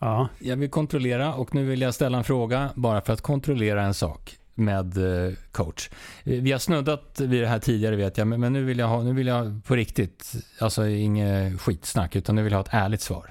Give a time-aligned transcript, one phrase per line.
[0.00, 0.28] Ja.
[0.38, 3.94] Jag vill kontrollera och nu vill jag ställa en fråga bara för att kontrollera en
[3.94, 4.96] sak med
[5.26, 5.90] eh, coach.
[6.24, 8.88] Eh, Vi har snuddat vid det här tidigare vet jag, men men nu vill jag,
[8.88, 12.74] ha, nu vill jag på riktigt, alltså inget skitsnack, utan nu vill jag ha ett
[12.74, 13.30] ärligt svar.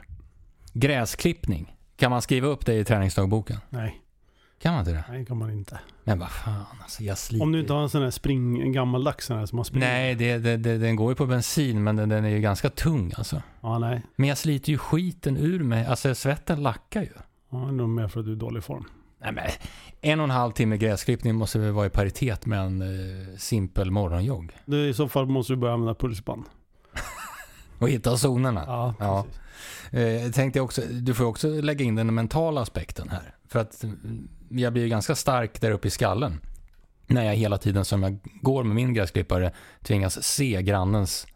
[0.73, 3.57] Gräsklippning, kan man skriva upp det i träningsdagboken?
[3.69, 4.01] Nej,
[4.61, 5.03] Kan man inte det?
[5.09, 5.79] nej kan man inte.
[6.03, 7.43] Men vad fan, alltså jag sliter.
[7.43, 9.87] Om du inte har en sån här spring, en gammaldags sån här som man springer.
[9.87, 12.69] Nej, det, det, det, den går ju på bensin, men den, den är ju ganska
[12.69, 13.41] tung alltså.
[13.61, 14.01] Ja, nej.
[14.15, 17.09] Men jag sliter ju skiten ur mig, alltså svetten lackar ju.
[17.51, 18.85] Ja, det är nog mer för att du är i dålig form.
[19.21, 19.45] Nej, men
[20.01, 23.91] en och en halv timme gräsklippning måste väl vara i paritet med en eh, simpel
[23.91, 24.51] morgonjogg.
[24.65, 26.45] Du, I så fall måste du börja använda pulsband.
[27.79, 28.63] Och hitta zonerna.
[28.67, 29.25] Ja, Ja.
[29.91, 30.25] precis.
[30.25, 33.35] Eh, tänkte jag också, du får också lägga in den mentala aspekten här.
[33.47, 33.83] För att
[34.49, 36.39] jag blir ganska stark där uppe i skallen.
[37.07, 39.51] När jag hela tiden som jag går med min gräsklippare
[39.83, 41.27] tvingas se grannens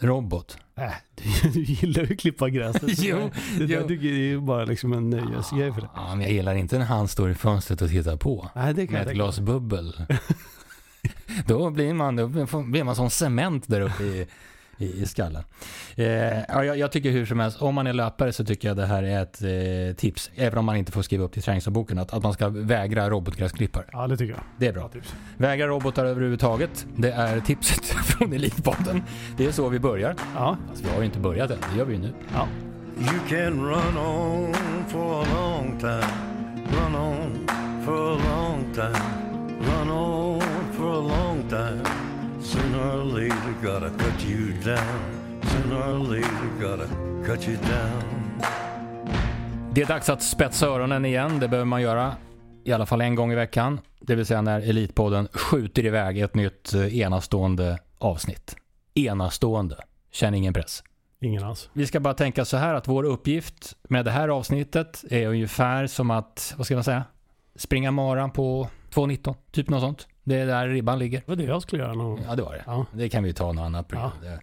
[0.00, 0.58] robot.
[0.78, 2.76] Äh, du, du gillar ju att klippa gräs.
[2.80, 3.86] Det, Jo, det, jo.
[3.88, 5.88] det, det är ju bara liksom en nöjesgrej för det.
[5.94, 8.50] Ja, men jag gillar inte när han står i fönstret och tittar på.
[8.54, 10.06] Nej, det kan Med ett glas bubbel.
[11.46, 12.26] då blir man, då
[12.62, 14.26] blir man som cement där uppe i,
[14.78, 15.42] i, i skallen.
[15.96, 16.06] Eh,
[16.48, 18.86] ja, jag, jag tycker hur som helst, om man är löpare så tycker jag det
[18.86, 20.30] här är ett eh, tips.
[20.34, 23.84] Även om man inte får skriva upp till träningsboken att, att man ska vägra robotgräsklippare.
[23.92, 24.42] Ja, det tycker jag.
[24.58, 24.88] Det är bra.
[24.88, 25.14] Tips.
[25.36, 26.86] Vägra robotar överhuvudtaget.
[26.96, 29.02] Det är tipset från Elitpodden.
[29.36, 30.14] Det är så vi börjar.
[30.34, 32.12] Ja, Fast vi har ju inte börjat än, det gör vi ju nu.
[32.34, 32.48] ja.
[32.98, 34.54] You can run on
[34.88, 36.12] for a long time.
[36.72, 37.46] Run on
[37.84, 39.02] for a long time.
[39.60, 40.40] Run on
[40.72, 42.05] for a long time.
[42.46, 45.42] Sooner or later, gotta cut you down.
[45.42, 46.86] Sooner or later, gotta
[47.26, 48.02] cut you down.
[49.74, 51.40] Det är dags att spetsa öronen igen.
[51.40, 52.16] Det behöver man göra
[52.64, 53.80] i alla fall en gång i veckan.
[54.00, 58.56] Det vill säga när Elitpodden skjuter iväg ett nytt eh, enastående avsnitt.
[58.94, 59.76] Enastående.
[60.12, 60.82] Känner ingen press.
[61.20, 61.70] Ingen alls.
[61.72, 65.86] Vi ska bara tänka så här att vår uppgift med det här avsnittet är ungefär
[65.86, 67.04] som att, vad ska man säga,
[67.56, 70.08] springa maran på 2.19, typ något sånt.
[70.28, 71.18] Det är där ribban ligger.
[71.18, 72.20] Det var det jag skulle göra någon.
[72.28, 72.62] Ja, det var det.
[72.66, 72.86] Ja.
[72.92, 74.10] Det kan vi ta något annat program.
[74.22, 74.40] Det-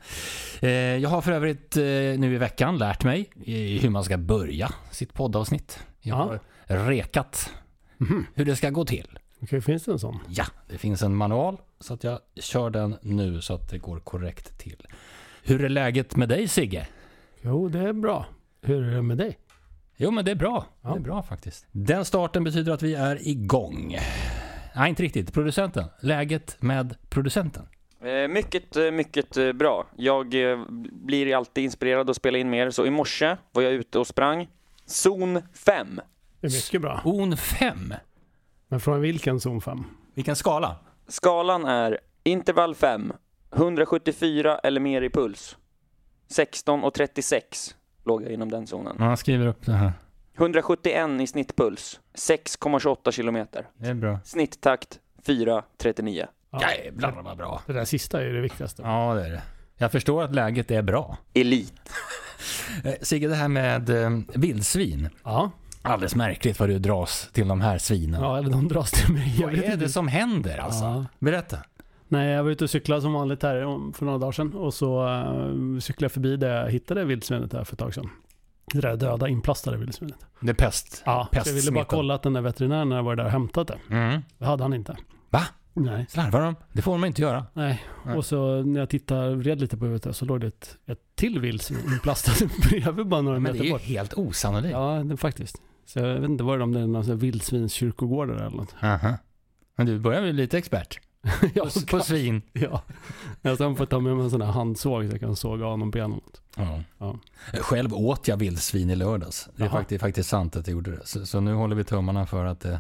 [0.68, 3.30] Eh, Jag har för övrigt eh, nu i veckan lärt mig
[3.82, 5.80] hur man ska börja sitt poddavsnitt.
[6.02, 6.76] Jag Ja.
[6.76, 7.50] har rekat
[7.98, 8.26] Mhm.
[8.34, 9.20] hur det ska gå till.
[9.42, 10.20] Okej, finns det en sån?
[10.30, 14.00] Ja, det finns en manual så att jag kör den nu så att det går
[14.00, 14.88] korrekt till.
[15.44, 16.88] Hur är läget med dig Sigge?
[17.42, 18.26] Jo, det är bra.
[18.62, 19.38] Hur är det med dig?
[19.98, 20.66] Jo men det är bra.
[20.82, 20.90] Ja.
[20.90, 21.66] Det är bra faktiskt.
[21.72, 23.98] Den starten betyder att vi är igång.
[24.76, 25.34] Nej, inte riktigt.
[25.34, 25.86] Producenten.
[26.00, 27.68] Läget med producenten.
[28.04, 29.88] Eh, Mycket, eh, mycket eh, bra.
[29.98, 30.30] Jag
[30.92, 34.48] blir alltid inspirerad att spela in mer, så i morse var jag ute och sprang.
[34.86, 36.02] Zon 5.
[36.40, 37.00] Det är mycket bra.
[37.04, 37.94] Zon 5.
[38.68, 39.84] Men från vilken zon 5?
[40.14, 40.76] Vilken skala?
[41.08, 43.14] Skalan är intervall 5,
[43.56, 45.58] 174 eller mer i puls.
[46.28, 47.76] 16 och 36
[48.06, 48.96] låg jag inom den zonen.
[49.00, 49.92] Man skriver upp det här.
[50.38, 53.68] 171 i snittpuls, 6,28 kilometer.
[53.78, 54.20] Det är bra.
[54.26, 56.26] Snitttakt 4.39.
[56.52, 56.62] Ja.
[56.86, 57.62] Jävlar vad bra.
[57.66, 58.82] Det där sista är ju det viktigaste.
[58.82, 59.42] Ja, det är det.
[59.78, 61.18] Jag förstår att läget är bra.
[61.34, 61.74] Elit.
[62.86, 65.10] Eh, Sigge, det här med eh, vildsvin.
[65.24, 65.52] Ja,
[65.82, 68.22] Alldeles märkligt vad du dras till de här svinen.
[68.22, 69.36] ja eller de dras till mig.
[69.40, 69.86] Jag vad vet är inte.
[69.86, 70.84] det som händer alltså?
[70.84, 71.06] Ja.
[71.20, 71.58] Berätta.
[72.08, 74.74] Nej, jag var ute och cyklade som vanligt här om- för några dagar sedan och
[74.74, 78.10] så uh, cyklade jag förbi där jag hittade vildsvinet där för ett tag sedan.
[78.66, 80.18] Det där döda inplastade vildsvinet.
[80.40, 81.04] Det är pest.
[81.06, 83.32] Ja, så jag ville bara kolla att den där veterinären när jag var där och
[83.32, 83.78] hämtat det.
[83.90, 84.22] Mm.
[84.38, 84.98] Det hade han inte.
[85.30, 85.42] Va?
[85.74, 86.06] Nej.
[86.10, 86.56] Slarvar de?
[86.72, 87.46] Det får man inte göra.
[87.54, 87.84] Nej.
[88.06, 88.18] Nej.
[88.18, 91.40] Och så när jag tittade, vred lite på huvudet så låg det ett, ett till
[91.40, 93.82] vildsvin inplastat bredvid bara några Men det meter är ju bort.
[93.82, 94.72] helt osannolikt.
[94.72, 95.62] Ja, det, faktiskt.
[95.86, 98.76] Så jag vet inte vad det om det är någon vildsvinskyrkogård eller något.
[98.82, 99.14] Aha.
[99.76, 101.00] Men du börjar bli lite expert.
[101.54, 102.42] ja, På, svin.
[102.54, 102.82] ja.
[103.42, 105.80] Jag sen får ta med mig en sån här handsåg så jag kan såga av
[105.80, 106.22] någon ben.
[106.58, 106.84] Ja.
[106.98, 107.20] Ja.
[107.60, 109.50] Själv åt jag vildsvin i lördags.
[109.56, 111.06] Det är faktiskt, faktiskt sant att jag gjorde det.
[111.06, 112.80] Så, så nu håller vi tummarna för att det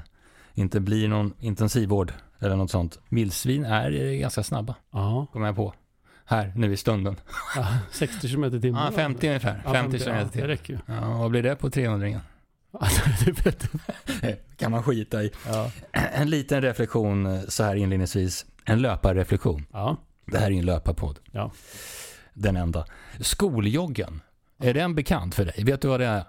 [0.53, 2.99] inte blir någon intensivvård eller något sånt.
[3.09, 5.73] Vildsvin är ganska snabba, Ja, kommer jag på.
[6.25, 7.15] Här, nu i stunden.
[7.55, 8.83] ja 60 km i timmen.
[8.85, 9.61] Ja, 50 ungefär.
[9.65, 10.79] Ja, 50 km ja, Det räcker ju.
[10.85, 12.23] Ja, vad blir det på 300
[14.57, 15.31] Kan man skita i.
[15.47, 15.71] Ja.
[15.91, 18.45] En liten reflektion eh, så här inledningsvis.
[18.65, 19.65] En löparreflektion.
[19.71, 19.97] ja.
[20.25, 21.19] Det här är en löparpodd.
[21.31, 21.51] Ja.
[22.33, 22.85] Den enda.
[23.19, 24.21] Skoljoggen.
[24.59, 25.63] Är den bekant för dig?
[25.63, 26.23] Vet du vad det är?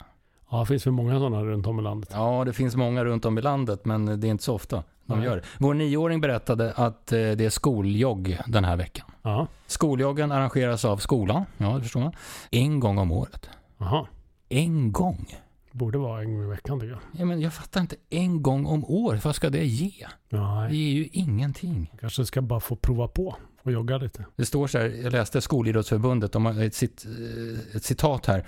[0.50, 2.11] Ja, det finns för många sådana runt om i landet.
[2.12, 5.19] Ja, det finns många runt om i landet, men det är inte så ofta de
[5.19, 5.26] Nej.
[5.26, 5.43] gör det.
[5.58, 9.06] Vår nioåring berättade att eh, det är skoljogg den här veckan.
[9.23, 12.12] Ja, Skoljoggen arrangeras av skolan, ja det förstår man,
[12.50, 13.50] en gång om året.
[13.79, 14.06] Jaha.
[14.49, 15.35] En gång?
[15.76, 17.00] Borde vara en gång i veckan tycker jag.
[17.19, 20.06] Ja, men jag fattar inte, en gång om året, vad ska det ge?
[20.29, 21.91] Det Nej, ger ju ingenting.
[22.00, 24.25] kanske ska bara få prova på och jogga lite.
[24.37, 28.47] Det står så här, jag läste Skolidrottsförbundet, de har ett, cit, eh, ett citat här,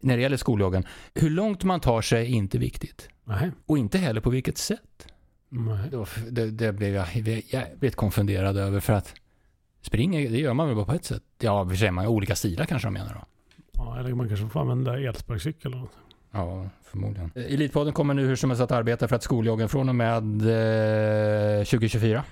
[0.00, 0.84] när det gäller skoljoggen.
[1.14, 3.08] Hur långt man tar sig är inte viktigt.
[3.24, 3.50] Nej.
[3.66, 5.06] Och inte heller på vilket sätt.
[5.48, 5.88] Nej.
[5.90, 7.06] Det, var- det, det blev jag
[7.52, 9.14] jävligt konfunderad över för att
[9.80, 11.22] springa, det gör man väl bara på ett sätt.
[11.40, 13.24] Ja, för sig, man olika stilar kanske de menar då.
[13.72, 15.90] Ja, eller man kanske får använda elsparkcykel eller något.
[16.32, 17.30] Ja, förmodligen.
[17.34, 20.24] Elitpodden kommer nu hur som helst att arbeta för att skoljoggen från och med
[21.58, 22.24] eh, 2024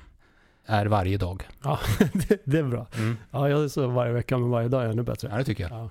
[0.66, 1.48] är varje dag.
[1.64, 1.78] Ja,
[2.28, 2.86] det, det är bra.
[3.30, 5.28] Ja, jag är så varje vecka, men varje dag är ännu bättre.
[5.30, 5.72] Ja, det tycker jag.
[5.72, 5.90] Ja.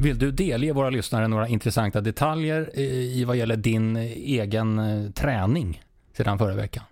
[0.00, 4.78] Vill du delge våra lyssnare några intressanta detaljer eh, i vad gäller din eh, egen
[4.78, 5.82] eh, träning
[6.16, 6.84] sedan förra veckan?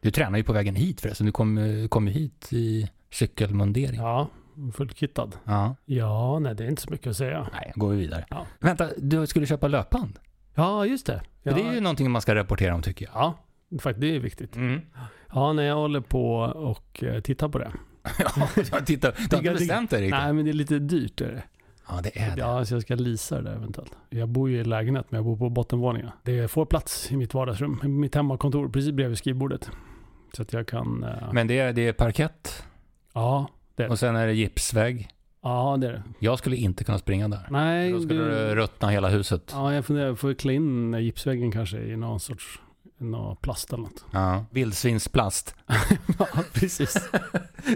[0.00, 1.26] Du tränar ju på vägen hit förresten.
[1.26, 4.00] Du kom, eh, kom hit i cykelmundering.
[4.00, 4.28] Ja,
[4.74, 5.36] fullt kittad.
[5.44, 5.76] Ja.
[5.84, 7.46] Ja, nej det är inte så mycket att säga.
[7.52, 8.24] Nej, går vi vidare.
[8.30, 8.46] Ja.
[8.60, 10.18] Vänta, du skulle köpa löpband?
[10.54, 11.22] Ja, just det.
[11.42, 13.14] Ja, Det är ju någonting man ska rapportera om tycker jag.
[13.14, 13.34] ja
[13.80, 14.56] faktiskt det är viktigt.
[14.56, 14.80] Mm.
[15.34, 17.72] Ja, när jag håller på och eh, tittar på det.
[18.18, 19.14] ja, jag tittar.
[19.30, 20.20] Du har inte bestämt dig riktigt?
[20.20, 21.20] Nej, men det är lite dyrt.
[21.20, 21.42] Är det.
[21.88, 22.40] Ja, det är det.
[22.40, 23.92] Ja, så jag ska leasa det där eventuellt.
[24.10, 26.10] Jag bor ju i lägenhet, men jag bor på bottenvåningen.
[26.22, 29.70] Det får plats i mitt vardagsrum, i mitt hemmakontor, precis bredvid skrivbordet.
[30.36, 31.04] Så att jag kan...
[31.04, 32.64] eh, Men det är, det är parkett
[33.12, 33.92] ja, det är det.
[33.92, 35.08] och sen är det gipsvägg.
[35.42, 36.02] Ja, det är det.
[36.18, 37.46] Jag skulle inte kunna springa där.
[37.50, 39.50] Nej, Då skulle det- ruttna hela huset.
[39.54, 42.60] Ja, jag funderar, får jag klä in gipsväggen kanske i någon sorts
[42.98, 44.04] någon plast eller något.
[44.12, 44.44] Ja.
[44.50, 45.54] Vildsvinsplast.
[46.18, 47.10] ja, precis.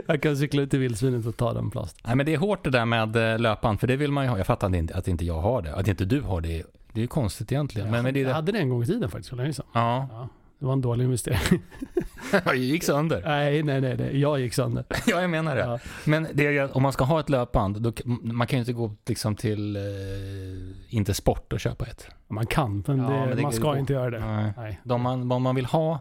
[0.06, 1.96] jag kan cykla ut till vildsvinet och ta den plast.
[2.06, 4.30] Nej men det är hårt det där med eh, löpan, för det vill man ju
[4.30, 4.36] ha.
[4.38, 5.74] Jag fattar inte att inte jag har det.
[5.74, 6.62] Att inte du har det,
[6.92, 7.90] det är ju konstigt egentligen.
[7.90, 9.66] Men, men det är jag hade det en gång i tiden faktiskt, för länge sedan.
[9.72, 11.62] Ja, Ja, det var en dålig investering.
[12.44, 13.22] jag gick sönder.
[13.24, 14.84] nej, nej, nej, nej, jag gick sönder.
[15.06, 15.62] Ja, jag menar det.
[15.62, 15.78] Ja.
[16.04, 18.94] Men det är, om man ska ha ett löpband, då, man kan ju inte gå
[19.06, 19.82] liksom till, eh,
[20.88, 22.08] inte sport och köpa ett.
[22.28, 24.20] Man kan, men, Ja, det, men det man ska inte göra det.
[24.26, 24.52] Nej.
[24.56, 24.80] Nej.
[24.84, 25.98] De man, vad man vill ha,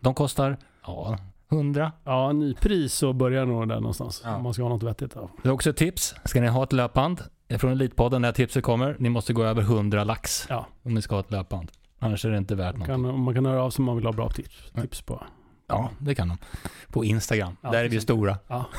[0.00, 0.56] de kostar,
[0.86, 1.18] ja,
[1.50, 1.92] 100.
[2.04, 4.22] Ja, nypris så börjar nog där någonstans.
[4.24, 4.36] Ja.
[4.36, 5.12] Om man ska ha något vettigt.
[5.14, 5.30] Ja.
[5.42, 6.14] Det är också ett tips.
[6.24, 7.22] Ska ni ha ett löpband
[7.58, 10.66] från Elitpodden, när tipset kommer, ni måste gå över 100 lax Ja.
[10.82, 11.70] om ni ska ha ett löpband.
[12.06, 12.86] Annars är det inte värt Man något.
[12.86, 15.24] kan, man kan höra av sig om man vill ha bra tips, tips på.
[15.68, 16.38] Ja, det kan de.
[16.92, 17.56] På Instagram.
[17.62, 18.38] Ja, Där är vi stora.
[18.48, 18.66] Ja.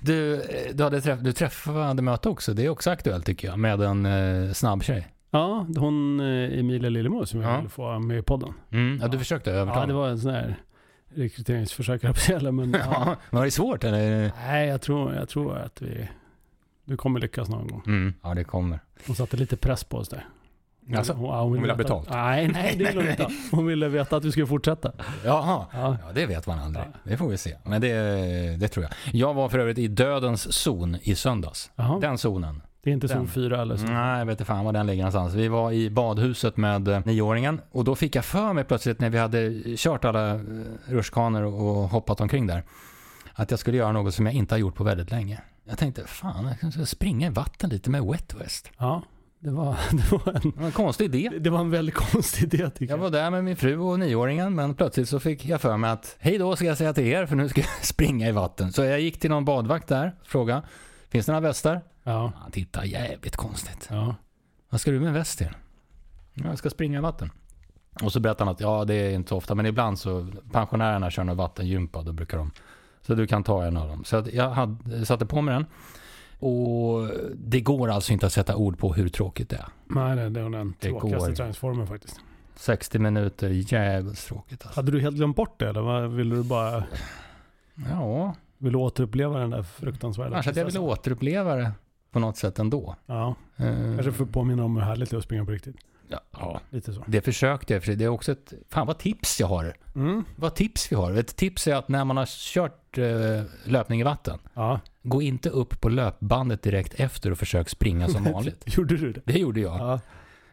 [0.00, 0.42] Du,
[0.74, 2.54] du, hade träff, du träffade möte också.
[2.54, 3.58] Det är också aktuellt tycker jag.
[3.58, 5.08] Med en eh, snabb tjej.
[5.30, 7.56] Ja, hon eh, Emilia Lillemor som jag Ja.
[7.56, 8.54] ville få med i podden.
[8.70, 9.80] Mm, ja, du försökte övertala.
[9.82, 10.56] Ja, det var en sån här
[11.14, 13.16] rekryteringsförsök på men ja.
[13.30, 14.32] Var det svårt eller?
[14.46, 16.08] Nej, jag tror, jag tror att vi,
[16.84, 17.82] vi kommer lyckas någon gång.
[17.86, 18.80] Mm, ja, det kommer.
[19.06, 20.26] Hon satte lite press på oss där.
[20.96, 22.08] Alltså, ja, hon vill ha veta- betalt?
[22.10, 23.22] Nej, nej, det vill hon inte.
[23.22, 23.30] ha.
[23.50, 24.92] Hon ville veta att vi skulle fortsätta.
[25.24, 25.66] Jaha.
[25.72, 25.96] Ja.
[26.06, 26.84] Ja, det vet man aldrig.
[27.04, 27.56] Det får vi se.
[27.64, 27.92] Men det,
[28.60, 28.92] det tror jag.
[29.14, 31.70] Jag var för övrigt i dödens zon i söndags.
[31.76, 31.98] Jaha.
[32.00, 32.62] Den zonen.
[32.82, 33.84] Det är inte zon 4 eller så.
[33.86, 35.34] Nej, jag vet inte fan var den ligger någonstans.
[35.34, 39.10] Vi var i badhuset med eh, nioåringen och då fick jag för mig plötsligt när
[39.10, 40.40] vi hade kört alla eh,
[40.86, 42.62] rutschkanor och hoppat omkring där
[43.34, 45.40] att jag skulle göra något som jag inte har gjort på väldigt länge.
[45.68, 48.70] Jag tänkte, fan, jag ska springa i vatten lite med Wet West.
[48.78, 49.02] Ja,
[49.44, 51.30] Det var, det var, en, Det var en konstig idé.
[51.40, 53.02] det var en väldigt konstig idé tycker Jag jag.
[53.02, 56.16] var där med min fru och nioåringen men plötsligt så fick jag för mig att
[56.18, 58.72] hej då ska jag säga till er för nu ska jag springa i vatten.
[58.72, 60.62] Så jag gick till någon badvakt där och frågade
[61.08, 61.80] finns det några västar?
[62.02, 63.88] Ja, Han tittade jävligt konstigt.
[63.90, 64.14] ja.
[64.70, 65.50] Vad ska du med väst till?
[66.34, 67.30] Ja, jag ska springa i vatten.
[68.02, 71.10] Och så berättade han att ja det är inte så ofta men ibland så pensionärerna
[71.10, 72.50] kör någon vattengympa då brukar de.
[73.06, 74.04] Så du kan ta en av dem.
[74.04, 75.66] Så jag hade, satte på mig den.
[76.38, 79.66] Och det går alltså inte att sätta ord på hur tråkigt det är.
[79.86, 81.36] Nej, det, var den Det tråkigaste går.
[81.36, 82.20] träningsformen faktiskt.
[82.56, 84.80] 60 minuter, jävligt tråkigt alltså.
[84.80, 86.84] Hade du helt glömt bort det eller ville du bara
[87.90, 91.72] Ja, vill du återuppleva den där fruktansvärda kanske att jag ville återuppleva det
[92.10, 92.96] på något sätt ändå.
[93.06, 95.76] Ja, Eh, kanske för att påminna om hur härligt det är att springa på riktigt.
[96.08, 97.04] Ja, ja, Lite så.
[97.06, 97.92] det försökte jag för.
[97.92, 99.74] Det är också ett, fan vad tips jag har.
[99.94, 100.24] Mm.
[100.36, 101.12] Vad tips vi har.
[101.12, 105.50] Ett tips är att när man har kört eh, löpning i vatten, Ja, gå inte
[105.50, 108.76] upp på löpbandet direkt efter och försök springa som vanligt.
[108.76, 109.20] gjorde du det?
[109.24, 109.78] Det gjorde jag.
[109.80, 110.00] Ja.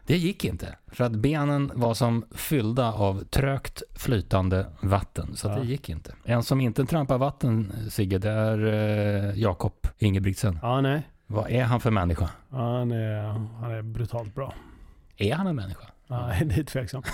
[0.06, 0.76] Det gick inte.
[0.86, 5.36] För att benen var som fyllda av trögt flytande vatten.
[5.36, 5.54] Så Ja.
[5.54, 6.14] det gick inte.
[6.24, 8.64] En som inte trampar vatten, Sigge, det är
[9.30, 10.58] eh, Jakob Ingebrigtsen.
[10.62, 11.02] Ja, nej.
[11.26, 12.30] Vad är han för människa?
[12.50, 13.22] Ja, han, är,
[13.60, 14.54] han är brutalt bra.
[15.22, 15.84] Är han en människa?
[16.06, 17.06] Nej, det är tveksamt.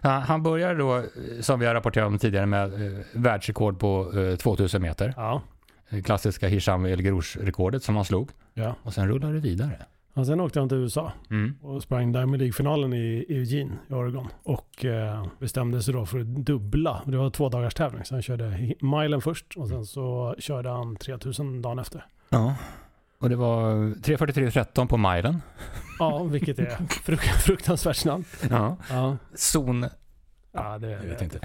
[0.00, 1.02] Han började då,
[1.40, 5.14] som vi har rapporterat om tidigare, med eh, världsrekord på eh, 2000 meter.
[5.16, 5.42] Ja,
[5.90, 8.30] Det klassiska Hisham El Gurouch-rekordet som han slog.
[8.54, 8.74] ja.
[8.82, 9.78] Och sen rullade det vidare.
[10.14, 11.54] Och sen åkte han till USA Mm.
[11.62, 12.96] och sprang Diamond League-finalen i
[13.28, 14.28] i Eugene i Oregon.
[14.42, 17.02] Och eh, bestämde sig då för att dubbla.
[17.06, 18.04] Det var två dagars tävling.
[18.04, 22.06] Så han körde milen först och sen så körde han 3000 dagen efter.
[22.28, 22.54] Ja.
[23.18, 25.42] Och det var 3.43.13 på milen.
[25.98, 26.66] Ja, vilket är
[27.04, 28.46] fruk- fruktansvärt snabbt.
[28.50, 28.76] Ja.
[28.90, 29.86] Ja, Zon
[30.52, 31.38] ja det Jag vet inte.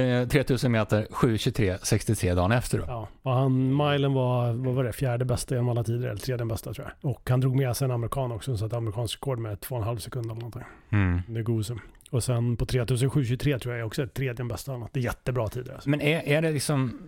[0.00, 2.84] Eh, 3000 meter 7.23.63 dagen efter då.
[2.86, 6.46] Ja, och han, milen var, vad var det, fjärde bästa genom alla tider, eller tredje
[6.46, 7.10] bästa tror jag.
[7.10, 9.80] Och han drog med sig en amerikan också, så ett amerikanskt rekord med två och
[9.80, 10.62] en halv sekund eller någonting.
[10.90, 11.22] Mm.
[11.28, 11.76] Det är gose.
[12.10, 14.88] Och sen på 3723 tror jag är också ett tredje bästa.
[14.92, 15.74] Det är jättebra tider.
[15.74, 15.88] Alltså.
[15.90, 16.98] Men är, är det liksom,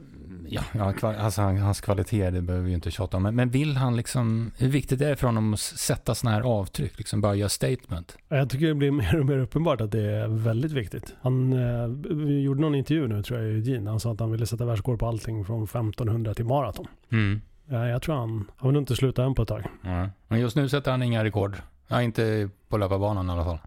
[0.48, 3.50] ja, ja alltså han- hans kvaliteter det behöver vi ju inte tjata om, men, men
[3.50, 7.20] vill han liksom, hur viktigt är det för honom att sätta sådana här avtryck, liksom
[7.20, 8.16] bara göra statement?
[8.28, 11.14] Jag tycker det blir mer och mer uppenbart att det är väldigt viktigt.
[11.20, 13.90] Han eh, vi gjorde någon intervju nu tror jag i Eugene.
[13.90, 16.86] Han sa att han ville sätta världsrekord på allting från 1500 till maraton.
[17.12, 17.40] Mm.
[17.70, 19.62] Ja, jag tror han, han vill inte sluta än på ett tag.
[19.84, 20.10] Ja.
[20.28, 21.56] Men just nu sätter han inga rekord.
[21.88, 23.58] Ja, inte på löparbanan i alla fall.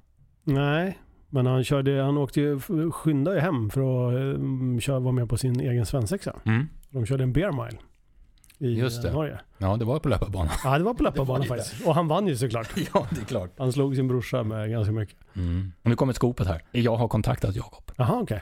[0.44, 0.98] Nej,
[1.34, 2.60] men han körde, han åkte ju,
[2.92, 6.36] skyndade hem för att eh, köra, vara med på sin egen svensexa.
[6.46, 6.68] Mm.
[6.90, 7.78] De körde en bear mile
[8.58, 9.08] i Just det.
[9.08, 9.40] eh, Norge.
[9.58, 10.54] Ja, det var på löparbanan.
[10.64, 11.88] Ja, det var på löparbanan faktiskt.
[11.88, 12.70] Och han vann ju såklart.
[12.94, 13.52] ja, det är klart.
[13.58, 15.16] Han slog sin brorsa med ganska mycket.
[15.36, 15.72] Mm.
[15.84, 16.62] Och nu kommer skopet här.
[16.72, 17.92] Jag har kontaktat Jakob.
[17.96, 18.42] Jaha, okej.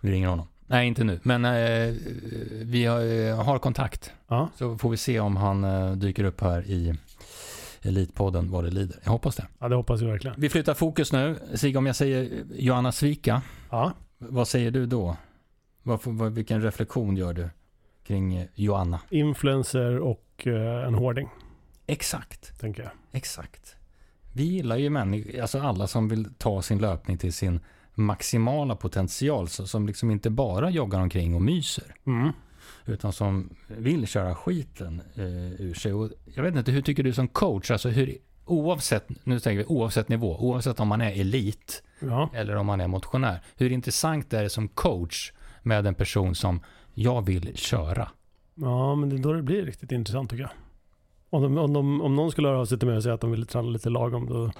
[0.00, 0.46] Vi ringer honom.
[0.66, 1.20] Nej, inte nu.
[1.22, 1.94] Men eh,
[2.62, 4.12] vi har, eh, har kontakt.
[4.28, 4.48] Ja.
[4.56, 6.94] Så får vi se om han eh, dyker upp här i
[7.82, 8.96] Elitpodden vad det lider.
[9.04, 9.46] Jag hoppas det.
[9.58, 10.40] ja, det hoppas vi verkligen.
[10.40, 11.38] Vi flyttar fokus nu.
[11.54, 13.92] Sigge, om jag säger Johanna Svika, Ja.
[14.18, 15.16] vad säger du då?
[15.82, 17.48] Vad, vad, vilken reflektion gör du
[18.06, 19.00] kring eh, Johanna?
[19.10, 21.28] Influencer och eh, en hårding,
[21.86, 22.92] Exakt, tänker jag.
[23.12, 23.76] exakt.
[24.32, 27.60] Vi gillar ju människor, alltså alla som vill ta sin löpning till sin
[27.94, 31.94] maximala potential, så, som liksom inte bara joggar omkring och myser.
[32.06, 32.32] Mm.
[32.86, 35.92] Utan som vill köra skiten eh, ur sig.
[35.92, 39.64] Och jag vet inte, hur tycker du som coach, alltså hur, oavsett, nu tänker vi
[39.64, 42.30] oavsett nivå, oavsett om man är elit Ja.
[42.34, 45.32] eller om man är motionär, hur intressant är det som coach
[45.62, 46.60] med en person som
[46.94, 48.08] jag vill köra?
[48.54, 50.50] ja, men det är då det blir riktigt intressant tycker jag.
[51.30, 53.20] Om, de, om, de, om någon skulle höra av sig till mig och säga att
[53.20, 54.50] de vill träna lite lagom, då,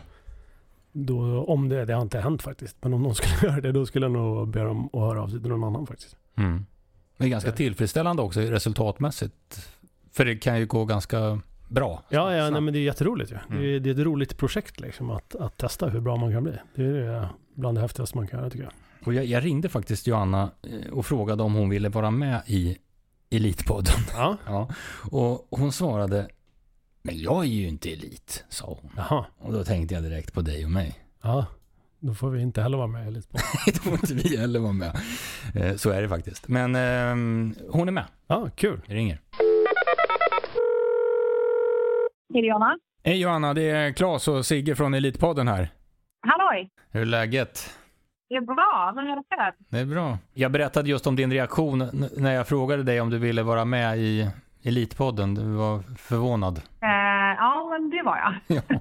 [0.93, 3.87] då, om det, det har inte hänt faktiskt, men om någon skulle göra det, då
[3.87, 6.17] skulle jag nog be dem att höra av sig till någon annan faktiskt.
[6.37, 6.67] Mm.
[7.25, 9.69] Är ganska tillfredsställande också resultatmässigt.
[10.13, 12.03] För det kan ju gå ganska bra.
[12.09, 13.37] Ja, ja nej, men det är jätteroligt ju.
[13.51, 13.63] Mm.
[13.63, 16.43] Det, är, det är ett roligt projekt liksom att, att testa hur bra man kan
[16.45, 16.53] bli.
[16.75, 18.73] Det är det bland det häftigaste man kan göra tycker jag.
[19.05, 22.79] Och jag, jag ringde faktiskt Johanna eh, och frågade om hon ville vara med i
[23.31, 23.95] Elitpodden.
[24.13, 24.69] Ja, Ja,
[25.11, 26.29] och hon svarade
[27.03, 28.91] Men jag är ju inte elit, sa hon.
[28.97, 29.25] jaha.
[29.39, 30.99] Och då tänkte jag direkt på dig och mig.
[31.23, 31.47] Ja,
[32.01, 33.39] då får vi inte heller vara med lite på.
[33.67, 34.97] Då får inte vi heller vara med.
[35.55, 36.49] Eh, Så är det faktiskt.
[36.49, 38.05] Men ehm, hon är med.
[38.27, 38.81] Ja, kul.
[38.87, 39.19] Vi ringer.
[42.35, 42.79] Hej Jonna.
[43.05, 45.69] Hej Johanna, det är Claes och Sigge från Elitpodden här.
[46.27, 46.71] Halloj!
[46.91, 47.71] Hur är läget?
[48.29, 48.93] Det är bra.
[48.95, 49.55] Vad är det för?
[49.77, 50.19] Det är bra.
[50.35, 53.99] Jag berättade just om din reaktion när jag frågade dig om du ville vara med
[53.99, 54.29] i
[54.63, 55.35] Elitpodden.
[55.35, 56.57] Du var förvånad.
[56.83, 56.89] Eh,
[57.39, 58.35] ja, men det var jag.
[58.69, 58.81] Ja.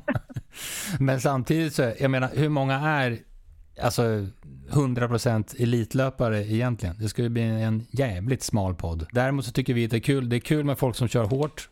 [1.00, 3.20] Men samtidigt så, jag menar, hur många är
[3.82, 4.27] alltså
[4.70, 6.96] 100% elitlöpare egentligen?
[7.00, 9.06] Det skulle bli en jävligt smal podd.
[9.12, 10.29] Däremot så tycker vi att det är kul.
[10.29, 11.70] Det är kul med folk som kör hårt,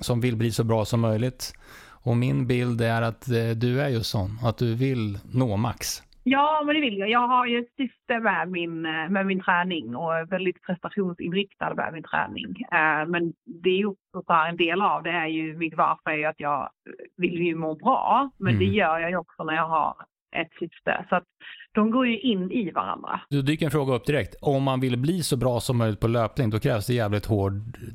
[0.00, 1.54] som vill bli så bra som möjligt
[2.02, 6.02] Och min bild är att eh, du är ju sån, att du vill nå max.
[6.32, 7.10] Ja, men det vill jag.
[7.10, 11.74] Jag har ju ett syfte med min, eh, med min träning och är väldigt prestationsinriktad
[11.74, 12.50] med min träning.
[12.72, 13.32] Eh, Men
[13.62, 16.16] det är ju också så här, en del av det är ju mitt varför är
[16.16, 16.70] ju att jag
[17.16, 18.30] vill ju må bra.
[18.38, 18.74] Men det Mm.
[18.76, 19.94] gör jag ju också när jag har
[20.36, 21.06] ett syfte.
[21.08, 21.24] Så att
[21.72, 23.20] de går ju in i varandra.
[23.30, 24.34] Då dyker en fråga upp direkt.
[24.42, 27.52] Om man vill bli så bra som möjligt på löpning, då krävs det jävligt hård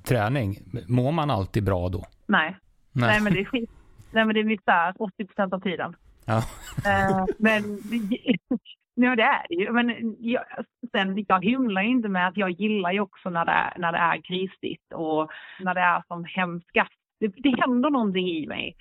[0.08, 0.56] träning.
[0.88, 2.04] Mår man alltid bra då?
[2.28, 2.58] Nej,
[2.94, 3.70] nej, men det är skit.
[4.12, 5.96] Nej, men det är misär 80 procent av tiden.
[6.26, 6.38] Ja.
[6.86, 7.64] Eh, men
[8.96, 9.72] ja, det är det ju.
[9.72, 10.44] Men jag,
[10.92, 13.98] sen, jag hymlar inte med att jag gillar ju också när det, är, när det
[13.98, 16.94] är krisigt och när det är som hemskast.
[17.20, 18.76] Det, det händer någonting i mig.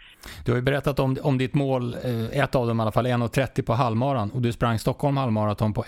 [0.45, 3.07] Du har ju berättat om, om ditt mål, eh, ett av dem i alla fall,
[3.07, 5.85] 1.30 på halvmaran och du sprang Stockholm halvmaraton på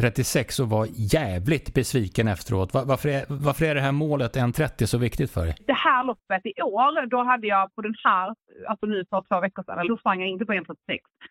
[0.00, 2.74] 36 och var jävligt besviken efteråt.
[2.74, 5.54] Varför är, varför är det här målet 1.30 så viktigt för dig?
[5.66, 8.34] Det här loppet i år, då hade jag på den här,
[8.68, 10.74] alltså nu för två veckor sedan, då sprang jag inte på 1.36.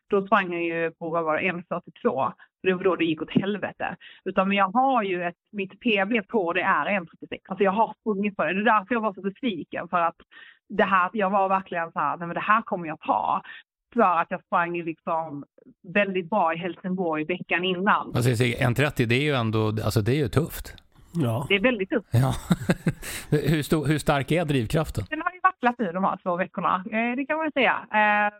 [0.10, 2.34] Då sprang jag ju på, vad var det, 1.42.
[2.64, 3.96] Det var då det gick åt helvete.
[4.26, 7.06] Utan jag har ju ett, mitt PB på det är 1.36.
[7.50, 8.54] Alltså jag har sprungit på det.
[8.54, 10.16] Det är därför jag var så besviken för att
[10.70, 13.42] det här, jag var verkligen så här, nej men det här kommer jag ta.
[13.96, 15.46] För att jag sprang liksom
[15.94, 18.12] väldigt bra i Helsingborg veckan innan.
[18.16, 20.76] Alltså, jag säger, 1.30 det är ju ändå, alltså det är ju tufft.
[21.14, 21.46] Ja.
[21.50, 22.10] Det är väldigt tufft.
[22.12, 22.34] Ja.
[23.38, 25.04] hur, stor, hur stark är drivkraften?
[25.10, 27.86] Den har ju vacklat nu de här två veckorna, eh, det kan man säga.
[27.94, 28.34] Eh,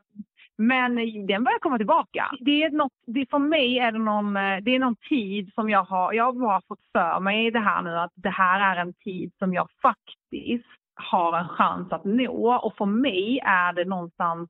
[0.58, 0.96] men
[1.28, 2.32] den börjar komma tillbaka.
[2.40, 5.70] Det är något, det, för mig är det någon, eh, det är någon tid som
[5.70, 8.82] jag har, jag har bara fått för mig det här nu att det här är
[8.82, 13.86] en tid som jag faktiskt har en chans att nå och för mig är det
[13.86, 14.50] någonstans,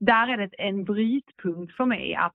[0.00, 2.34] där är det en brytpunkt för mig att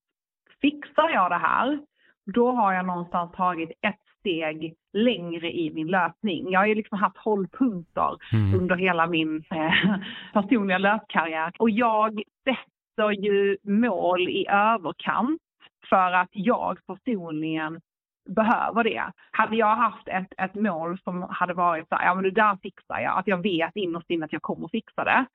[0.61, 1.79] fixar jag det här,
[2.25, 6.51] då har jag någonstans tagit ett steg längre i min löpning.
[6.51, 8.59] Jag har ju liksom haft hållpunkter Mm.
[8.59, 9.95] under hela min eh,
[10.33, 11.51] personliga löpkarriär.
[11.59, 15.41] Och jag sätter ju mål i överkant
[15.89, 17.81] för att jag personligen
[18.29, 19.11] behöver det.
[19.31, 22.57] Hade jag haft ett, ett mål som hade varit så här, ja men det där
[22.61, 25.25] fixar jag, att jag vet innerst inne att jag kommer fixa det.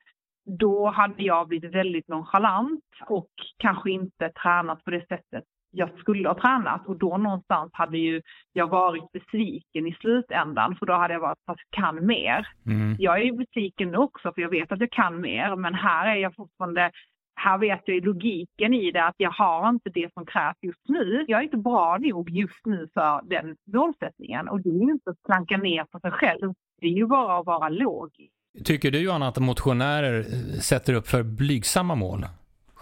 [0.44, 6.28] Då hade jag blivit väldigt nonchalant och kanske inte tränat på det sättet jag skulle
[6.28, 11.14] ha tränat och då någonstans hade ju jag varit besviken i slutändan för då hade
[11.14, 12.46] jag varit fast kan mer.
[12.66, 12.96] Mm.
[12.98, 16.06] Jag är ju besviken nu också för jag vet att jag kan mer men här
[16.06, 16.90] är jag fortfarande
[17.36, 21.24] här vet jag logiken i det att jag har inte det som krävs just nu.
[21.28, 25.10] Jag är inte bra nog just nu för den målsättningen och det är ju inte
[25.10, 26.54] att klanka ner på sig själv.
[26.80, 28.34] Det är ju bara att vara logisk.
[28.64, 32.26] Tycker du Johanna att motionärer eh, sätter upp för blygsamma mål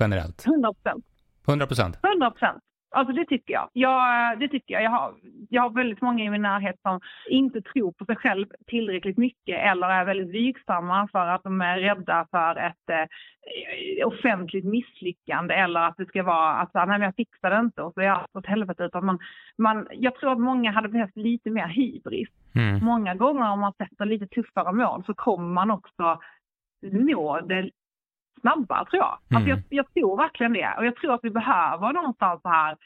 [0.01, 0.47] generellt?
[0.47, 1.05] 100 procent.
[1.49, 1.99] 100 procent?
[2.03, 2.63] 100 procent.
[2.93, 3.69] Alltså det tycker jag.
[3.73, 4.39] jag.
[4.41, 4.83] Det tycker jag.
[4.83, 5.15] Jag har,
[5.49, 9.59] jag har väldigt många i min närhet som inte tror på sig själv tillräckligt mycket
[9.59, 15.81] eller är väldigt blygsamma för att de är rädda för ett eh, offentligt misslyckande eller
[15.81, 18.37] att det ska vara att nej men jag fixar det inte och så är allt
[18.37, 18.85] åt helvete.
[18.85, 19.19] Utan man,
[19.59, 22.29] man, jag tror att många hade behövt lite mer hybris.
[22.55, 22.85] Mm.
[22.85, 26.21] Många gånger om man sätter lite tuffare mål så kommer man också
[26.83, 27.71] nå det
[28.43, 29.19] snabbare tror jag.
[29.37, 29.49] Alltså Mm.
[29.49, 29.63] jag.
[29.79, 30.75] Jag tror verkligen det.
[30.79, 32.77] Och jag tror att vi behöver någonstans så här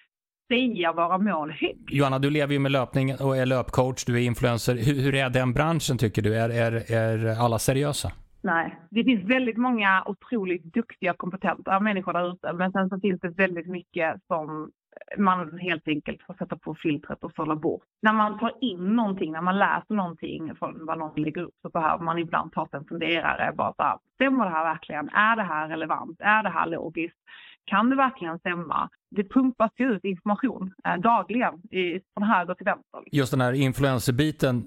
[0.52, 1.90] säga våra mål högt.
[1.90, 4.74] Johanna, du lever ju med löpning och är löpcoach, du är influencer.
[4.74, 6.34] Hur, hur är den branschen tycker du?
[6.38, 8.12] Är, är, är alla seriösa?
[8.42, 12.52] Nej, det finns väldigt många otroligt duktiga och kompetenta människor där ute.
[12.52, 14.70] Men sen så finns det väldigt mycket som
[15.18, 17.82] man helt enkelt får sätta på filtret och sålla bort.
[18.02, 21.68] När man tar in någonting, när man läser någonting från vad någon lägger upp så
[21.68, 23.52] behöver man ibland ta sig en funderare.
[23.54, 25.08] Bara så här, stämmer det här verkligen?
[25.08, 26.20] Är det här relevant?
[26.20, 27.16] Är det här logiskt?
[27.64, 28.90] Kan det verkligen stämma?
[29.10, 33.00] Det pumpas ju ut information eh, dagligen i, från höger till vänster.
[33.12, 34.64] Just den här influencerbiten,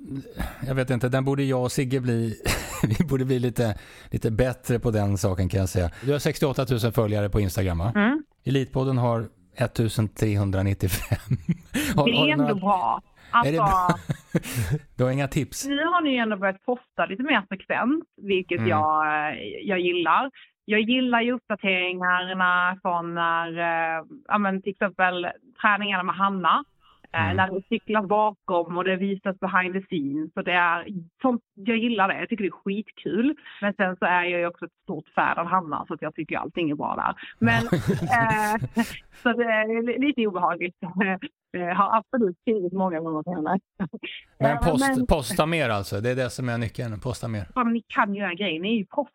[0.68, 2.34] jag vet inte, den borde jag och Sigge bli,
[3.00, 3.80] vi borde bli lite,
[4.12, 5.90] lite bättre på den saken kan jag säga.
[6.06, 7.92] Du har 68 000 följare på Instagram va?
[7.96, 8.24] Mm.
[8.46, 11.18] Elitpodden har 1395.
[11.96, 13.02] Har- Det är ändå några- bra.
[13.46, 13.98] Är det Alltså,
[14.32, 14.40] bra?
[14.98, 15.66] Du har inga tips?
[15.68, 18.70] Nu har ni ju ändå börjat posta lite mer frekvent, vilket Mm.
[18.70, 19.06] jag,
[19.64, 20.32] jag gillar.
[20.66, 23.48] Jag gillar ju uppdateringarna från när,
[24.32, 25.28] äh, men till exempel
[25.62, 26.64] träningarna med Hanna.
[27.14, 27.38] Eh, Mm.
[27.38, 30.34] När det cyklas bakom och det visas behind the scenes.
[30.34, 30.88] Så det är,
[31.22, 33.36] sånt, jag gillar det, jag tycker det är skitkul.
[33.62, 36.16] Men sen så är jag ju också ett stort fan av Hanna så att jag
[36.16, 37.16] tycker allting är bra där.
[37.40, 37.64] Men,
[38.20, 38.86] eh,
[39.24, 40.76] så det är lite obehagligt.
[41.52, 43.60] Jag har absolut skrivit många gånger till henne.
[44.40, 47.46] Men, Eh, post, men- posta mer alltså, det är det som är nyckeln, posta mer.
[47.54, 49.12] fan, ni kan ju den här grejen, ni är ju proffs.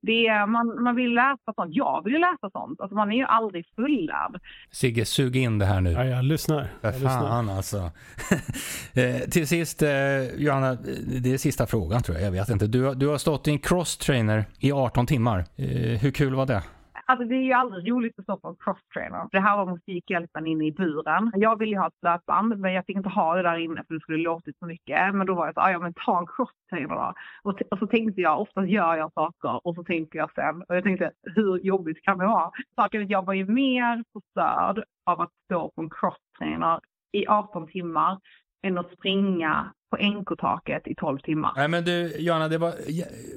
[0.00, 1.70] Det är, man, man vill läsa sånt.
[1.74, 2.80] Jag vill ju läsa sånt.
[2.80, 4.40] Alltså man är ju aldrig fullärd.
[4.70, 5.90] Sigge, sug in det här nu.
[5.92, 6.62] Ja, jag lyssnar.
[6.80, 7.20] För Jag lyssnar.
[7.28, 7.90] fan alltså.
[8.94, 9.90] Eh, till sist, eh,
[10.36, 10.74] Johanna,
[11.22, 12.26] det är sista frågan tror jag.
[12.26, 12.66] Jag vet inte.
[12.66, 15.38] Du, har- du har stått i en cross-trainer i 18 timmar.
[15.56, 15.66] Eh,
[16.00, 16.62] hur kul var det?
[17.10, 19.28] Alltså det är ju aldrig roligt att stå på en crosstrainer.
[19.32, 21.32] Det här var Musikhjälpen inne i buren.
[21.34, 23.94] Jag ville ju ha ett löpband men jag fick inte ha det där inne för
[23.94, 25.14] det skulle låtit så mycket.
[25.14, 27.14] Men då var jag så, ah, ja men ta en crosstrainer då.
[27.42, 30.62] Och, t- och så tänkte jag, oftast gör jag saker och så tänker jag sen.
[30.68, 32.50] Och jag tänkte, hur jobbigt kan det vara?
[32.74, 36.80] Saken är att jag var ju mer förstörd av att stå på en crosstrainer
[37.12, 38.18] i 18 timmar
[38.62, 41.52] än att springa på NK-taket i 12 timmar.
[41.56, 42.72] Nej men du, Johanna, det var,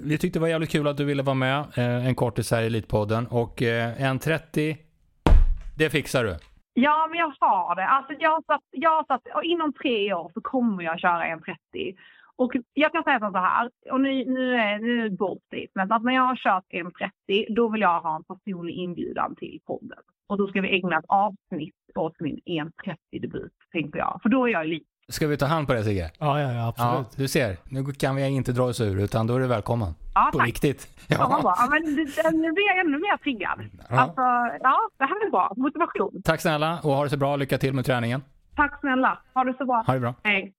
[0.03, 2.61] vi tyckte det var jävligt kul att du ville vara med eh, en kortis här
[2.61, 3.27] i Elitpodden.
[3.27, 4.77] Och eh, en 30,
[5.77, 6.35] det fixar du.
[6.73, 7.87] Ja, men jag har det.
[7.87, 11.57] Alltså jag satt, jag satt, och inom tre år så kommer jag köra en 30.
[12.35, 15.91] Och jag kan säga så här, och nu, nu är nu är det bold statement,
[15.91, 19.59] att när jag har kört en 30, då vill jag ha en personlig inbjudan till
[19.65, 19.99] podden.
[20.27, 24.19] Och då ska vi ägna ett avsnitt åt min 1.30-debut, tänker jag.
[24.21, 26.11] För då är jag lite Ska vi ta hand på det Sigge?
[26.19, 27.07] Ja, ja, ja, Ja, absolut.
[27.15, 27.57] du ser.
[27.69, 29.93] Nu kan vi inte dra oss ur, utan då är du välkommen.
[30.13, 30.47] Ja, På tack.
[30.47, 30.87] riktigt.
[31.07, 31.15] Ja.
[31.19, 31.55] Ja.
[31.57, 33.59] Ja, men det- nu blir jag ännu mer triggad.
[33.89, 33.99] Ja.
[33.99, 34.21] Alltså,
[34.63, 35.53] ja, det här är bra.
[35.57, 36.21] Motivation.
[36.23, 37.35] Tack snälla och ha det så bra.
[37.35, 38.21] Lycka till med träningen.
[38.55, 39.19] Tack snälla.
[39.33, 39.83] Ha det så bra.
[39.87, 40.13] Ha det bra.
[40.23, 40.53] Hej.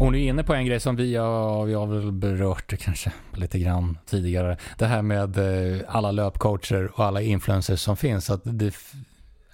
[0.00, 3.12] Och nu är inne på en grej som vi har, vi har väl berört kanske
[3.34, 4.56] lite grann tidigare.
[4.78, 8.30] Det här med eh, alla löpcoacher och alla influencers som finns.
[8.30, 8.74] Att det,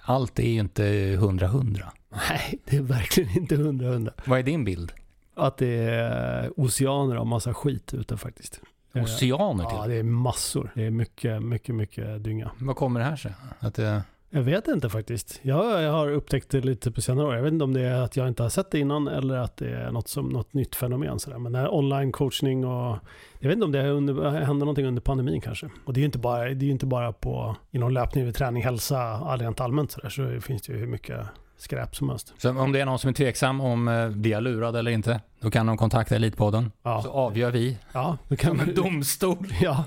[0.05, 0.83] allt är ju inte
[1.19, 1.85] hundra hundra.
[2.29, 4.13] Nej, det är verkligen inte hundra hundra.
[4.25, 4.91] Vad är din bild?
[5.35, 8.61] Att det är oceaner av massa skit ute faktiskt.
[8.93, 9.77] Eh, Oceaner till?
[9.79, 10.71] Ja, det är massor.
[10.75, 12.51] Det är mycket, mycket, mycket dynga.
[12.59, 13.31] Vad kommer det här sig?
[13.59, 15.39] Att det, Jag vet inte faktiskt.
[15.41, 17.35] Jag, jag har upptäckt det lite på senare år.
[17.35, 19.57] Jag vet inte om det är att jag inte har sett det innan eller att
[19.57, 21.19] det är något, som, något nytt fenomen.
[21.19, 21.37] Sådär.
[21.37, 22.97] Men det här online coachning och
[23.39, 25.69] jag vet inte om det under, händer någonting under pandemin kanske.
[25.85, 29.17] Och det är ju inte bara, det är inte bara på inom löpning, träning, hälsa,
[29.37, 31.19] rent allmänt sådär, så finns det ju hur mycket
[31.57, 32.33] skräp som helst.
[32.37, 35.21] så om det är någon som är tveksam om eh, vi är lurade eller inte,
[35.41, 36.71] då kan de kontakta Elitpodden.
[36.83, 38.75] Ja, Så avgör vi ja då kan som en man...
[38.75, 39.47] domstol.
[39.61, 39.83] Ja,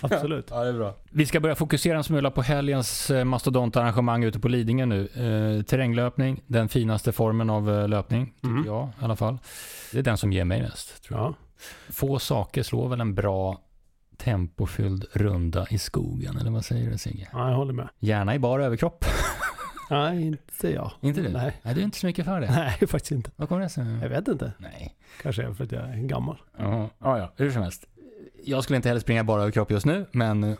[0.00, 0.46] absolut.
[0.50, 0.94] Ja, det är bra.
[1.10, 5.00] Vi ska börja fokusera en smula på helgens eh, mastodontarrangemang ute på Lidingö nu.
[5.02, 8.66] Eh, terränglöpning, den finaste formen av eh, löpning, tycker Mm.
[8.66, 9.38] jag i alla fall.
[9.92, 11.26] Det är den som ger mig mest, tror jag.
[11.28, 11.34] Ja.
[11.92, 13.60] Få saker slår väl en bra
[14.18, 17.28] tempofylld runda i skogen, eller vad säger du Sigge?
[17.32, 17.88] ja, jag håller med.
[17.98, 19.04] Gärna i bar överkropp.
[19.90, 20.92] Nej, inte jag.
[21.00, 21.28] inte du?
[21.28, 21.60] Nej.
[21.62, 22.50] Nej, du är inte så mycket för det.
[22.80, 23.30] Nej, faktiskt inte.
[23.36, 23.84] Vad kommer det sig?
[24.02, 24.52] Jag vet inte.
[24.58, 24.96] Nej.
[25.22, 26.36] Kanske är för att jag är gammal.
[26.58, 27.86] Ja, ja, ja, hur som helst.
[28.44, 30.56] Jag skulle inte heller springa bara överkropp just nu, men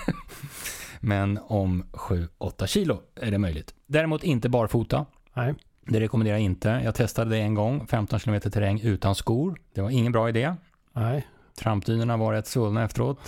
[1.00, 3.74] men om 7-8 kilo är det möjligt.
[3.86, 5.06] Däremot inte barfota.
[5.34, 5.54] Nej.
[5.86, 6.80] Det rekommenderar jag inte.
[6.84, 9.60] Jag testade det en gång, 15 km terräng utan skor.
[9.74, 10.54] Det var ingen bra idé.
[10.92, 11.26] Nej.
[11.60, 13.18] Trampdynorna var rätt svullna efteråt.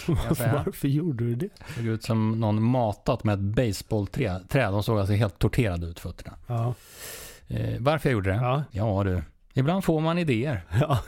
[0.52, 1.48] Varför gjorde du det?
[1.68, 4.48] Det såg ut som någon matat med ett baseballträd.
[4.48, 4.72] Träd.
[4.72, 6.36] De såg alltså helt torterade ut fötterna.
[6.46, 6.74] Ja.
[7.48, 8.36] Eh, varför jag gjorde det?
[8.36, 8.62] Ja.
[8.70, 9.22] Ja du,
[9.54, 10.98] ibland får man idéer ja.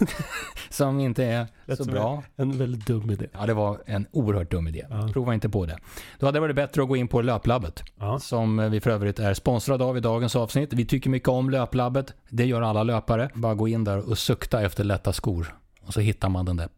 [0.70, 2.22] som inte är Lät så bra.
[2.36, 3.26] En väldigt dum idé.
[3.32, 4.86] Ja, det var en oerhört dum idé.
[4.90, 5.08] Ja.
[5.12, 5.78] Prova inte på det.
[6.18, 8.18] Då hade det varit bättre att gå in på Löplabbet, Ja.
[8.18, 10.72] som vi för övrigt är sponsrade av i dagens avsnitt.
[10.72, 12.14] Vi tycker mycket om Löplabbet.
[12.28, 13.30] Det gör alla löpare.
[13.34, 15.54] Bara gå in där och sukta efter lätta skor.
[15.86, 16.68] Och så hittar man den där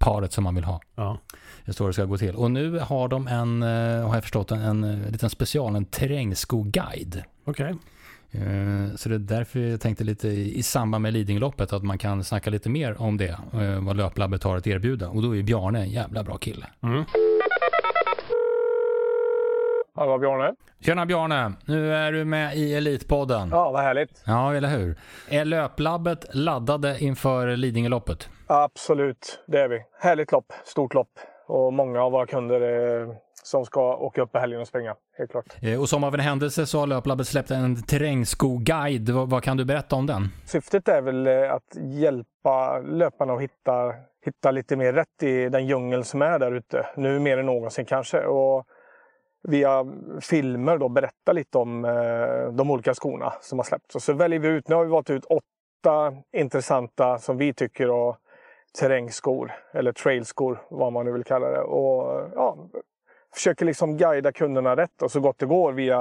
[0.00, 0.80] paret som man vill ha.
[0.94, 1.18] Ja.
[1.64, 2.34] Det står det ska gå till.
[2.34, 5.84] Och nu har de en, eh, har jag förstått, en, en eh, liten special, en
[5.84, 7.24] terrängskoguide.
[7.44, 7.74] Okej.
[8.30, 12.24] Eh, Så det är därför jag tänkte lite i samband med Lidingöloppet att man kan
[12.24, 13.38] snacka lite mer om det,
[13.80, 15.08] vad Löplabbet har att erbjuda.
[15.08, 16.66] Och då är Bjarne en jävla bra kille.
[16.82, 17.04] Mm.
[20.00, 20.54] Hallå Bjarne.
[20.80, 23.48] Tjena Bjarne, nu är du med i Elitpodden.
[23.52, 24.22] Ja, vad härligt.
[24.26, 24.96] Ja, eller hur?
[25.30, 28.28] Är Löplabbet laddade inför Lidingöloppet?
[28.46, 29.82] Absolut, det är vi.
[30.00, 31.08] Härligt lopp, stort lopp
[31.46, 32.60] och många av våra kunder
[33.00, 33.08] eh,
[33.42, 34.94] som ska åka upp i helgen och springa.
[35.18, 35.44] Helt klart.
[35.62, 39.10] Eh, Och som av en händelse så har Löplabbet släppt en terrängskoguide.
[39.10, 40.28] Vad, vad kan du berätta om den?
[40.46, 43.92] Syftet är väl eh, att hjälpa löparna att hitta,
[44.24, 46.86] hitta lite mer rätt i den djungel som är där ute.
[46.96, 48.20] Nu mer än någonsin kanske.
[48.20, 48.66] Och
[49.42, 49.86] via
[50.20, 53.94] filmer då berätta lite om eh, de olika skorna som har släppts.
[53.94, 57.90] Och så väljer vi ut, nu har vi valt ut åtta intressanta som vi tycker
[57.90, 58.16] och
[58.78, 61.60] terrängskor eller trailskor, vad man nu vill kalla det.
[61.60, 62.56] Och ja,
[63.34, 65.98] försöker liksom guida kunderna rätt och så gott det går via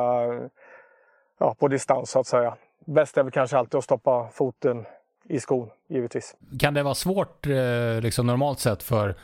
[1.40, 2.56] ja, på distans så att säga.
[2.86, 4.86] Bäst är väl kanske alltid att stoppa foten
[5.24, 6.36] i skon, givetvis.
[6.60, 9.16] Kan det vara svårt, eh, liksom normalt sett, för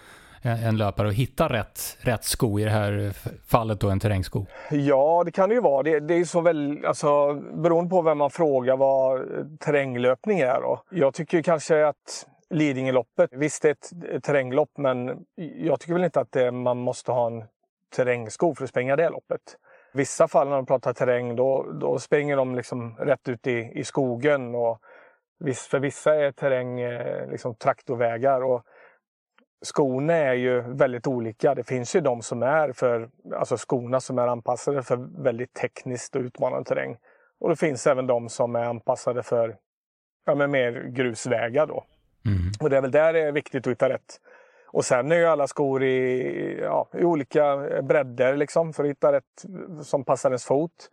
[0.45, 3.11] Eh, en löpare att hitta rätt, rätt sko i det här
[3.47, 4.45] fallet då en terrängsko?
[4.71, 5.83] Ja, det kan det ju vara.
[5.83, 9.25] Det, det är så väl, alltså, beroende på vem man frågar vad
[9.59, 10.61] terränglöpning är.
[10.61, 10.81] Då.
[10.89, 16.19] Jag tycker kanske att Lidingöloppet, visst det är ett, terränglopp men jag tycker väl inte
[16.19, 17.43] att det, man måste ha en
[17.95, 19.41] terrängsko för att springa det loppet.
[19.93, 23.71] I vissa fall när de pratar terräng då, då springer de liksom rätt ut i,
[23.75, 24.55] i skogen.
[24.55, 24.79] Och
[25.69, 28.43] för vissa är terräng eh, liksom traktorvägar.
[28.43, 28.65] Och
[29.65, 31.55] skorna är ju väldigt olika.
[31.55, 36.15] Det finns ju de som är för, alltså skorna som är anpassade för väldigt tekniskt
[36.15, 36.97] och utmanande terräng.
[37.39, 39.55] Och det finns även de som är anpassade för
[40.25, 41.67] ja, men mer grusvägar.
[41.67, 41.83] Då.
[42.25, 42.51] Mm.
[42.59, 44.19] Och det är väl där det är viktigt att hitta rätt.
[44.67, 49.11] Och sen är ju alla skor i, ja, i olika bredder liksom för att hitta
[49.11, 49.45] rätt
[49.81, 50.89] som passar ens fot.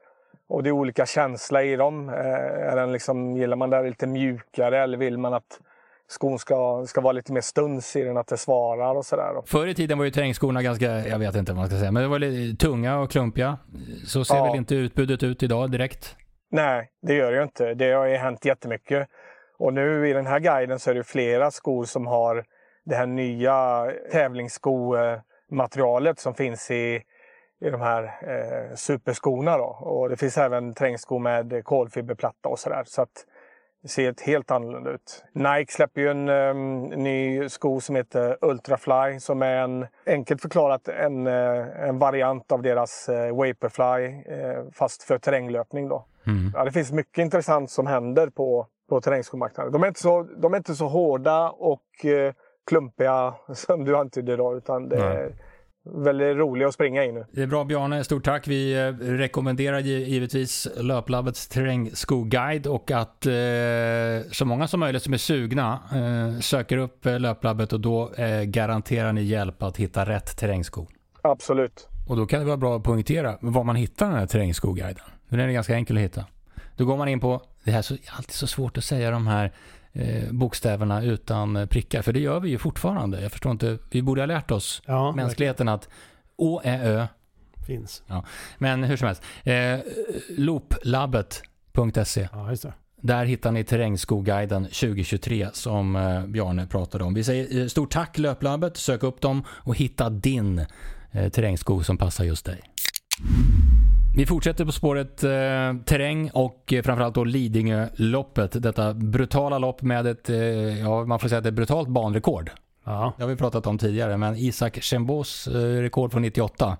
[0.48, 2.08] Och det är olika känsla i dem.
[2.08, 5.60] Eh, är den liksom, gillar man det lite mjukare eller vill man att
[6.12, 9.42] skon ska, ska vara lite mer stuns i den, att det svarar och sådär.
[9.46, 12.02] Förr i tiden var ju terrängskorna ganska, jag vet inte vad man ska säga, men
[12.02, 13.58] det var lite tunga och klumpiga.
[14.06, 14.44] Så ser ja.
[14.44, 16.16] väl inte utbudet ut idag direkt?
[16.50, 17.74] Nej, det gör det ju inte.
[17.74, 19.08] Det har ju hänt jättemycket.
[19.58, 22.44] Och nu i den här guiden så är det flera skor som har
[22.84, 27.02] det här nya tävlingsskomaterialet som finns i,
[27.64, 29.58] i de här eh, superskorna.
[29.58, 29.64] Då.
[29.64, 32.82] Och det finns även terrängskor med kolfiberplatta och sådär.
[32.86, 33.26] Så att
[33.82, 35.24] det ser helt annorlunda ut.
[35.32, 40.88] Nike släpper ju en um, ny sko som heter Ultrafly som är en, enkelt förklarat
[40.88, 45.88] en, uh, en variant av deras uh, Vaporfly uh, fast för terränglöpning.
[45.88, 46.06] Då.
[46.26, 46.52] Mm.
[46.54, 49.72] Ja, det finns mycket intressant som händer på, på terrängskomarknaden.
[49.72, 51.82] De är, inte så, de är inte så hårda och
[52.66, 55.32] klumpiga som du antydde då utan det är
[55.84, 57.26] väldigt roliga att springa i nu.
[57.32, 58.48] Det är bra Bjarne, stort tack.
[58.48, 63.32] Vi eh, rekommenderar givetvis Löplabbets terrängskoguide och att eh,
[64.32, 68.42] så många som möjligt som är sugna eh, söker upp eh, Löplabbet och då eh,
[68.42, 70.86] garanterar ni hjälp att hitta rätt terrängsko.
[71.22, 71.88] Absolut.
[72.08, 75.04] Och då kan det vara bra att poängtera var man hittar den här terrängskoguiden.
[75.28, 76.24] Den är ganska enkel att hitta.
[76.76, 79.26] Då går man in på, det här är så, alltid så svårt att säga de
[79.26, 79.52] här
[80.30, 82.02] bokstäverna utan prickar.
[82.02, 83.20] För det gör vi ju fortfarande.
[83.22, 85.88] Jag förstår inte, vi borde ha lärt oss, ja, mänskligheten, att
[86.36, 87.06] Å, Ä, Ö
[87.66, 88.02] finns.
[88.06, 88.24] Ja.
[88.58, 89.78] Men hur som helst, eh,
[90.36, 92.28] looplabbet.se.
[92.32, 92.56] Ja.
[93.02, 97.14] Där hittar ni terrängskoguiden 2023 som eh, Bjarne pratade om.
[97.14, 100.58] Vi säger eh, stort tack Löplabbet, sök upp dem och hitta din
[101.10, 102.60] eh, terrängsko som passar just dig.
[104.14, 105.30] Vi fortsätter på spåret eh,
[105.84, 108.62] terräng och eh, framförallt då Lidingöloppet.
[108.62, 110.36] Detta brutala lopp med ett, eh,
[110.80, 112.50] ja man får säga att det är brutalt banrekord.
[112.84, 113.12] Ja.
[113.16, 116.76] Det har vi pratat om tidigare, men Isak Chembos eh, rekord från 98,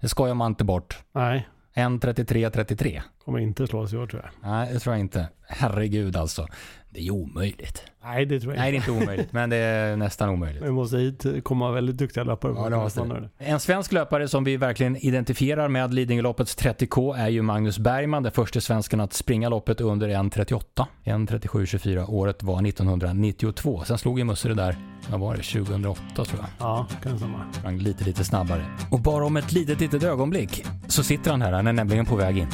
[0.00, 0.98] det skojar man inte bort.
[1.12, 1.48] Nej.
[1.74, 3.00] 1.33.33.
[3.24, 4.50] Kommer inte slås i år tror jag.
[4.50, 5.28] Nej, det tror jag inte.
[5.48, 6.46] Herregud alltså.
[6.92, 7.82] Det är omöjligt.
[8.04, 10.62] Nej, det tror jag Nej, det är inte omöjligt, men det är nästan omöjligt.
[10.62, 12.52] Vi måste hit komma väldigt duktiga löpare.
[12.56, 13.28] Ja, det måste.
[13.38, 18.32] En svensk löpare som vi verkligen identifierar med Lidingöloppets 30K är ju Magnus Bergman, den
[18.32, 20.86] första svensken att springa loppet under 1.38.
[21.04, 22.10] 1.37.24.
[22.10, 23.82] Året var 1992.
[23.86, 24.76] Sen slog ju Musse det där,
[25.10, 26.46] vad var det, 2008 tror jag.
[26.58, 27.52] Ja, kan stämma.
[27.52, 28.64] Sprang lite, lite snabbare.
[28.90, 32.16] Och bara om ett litet, litet ögonblick så sitter han här, han är nämligen på
[32.16, 32.48] väg in.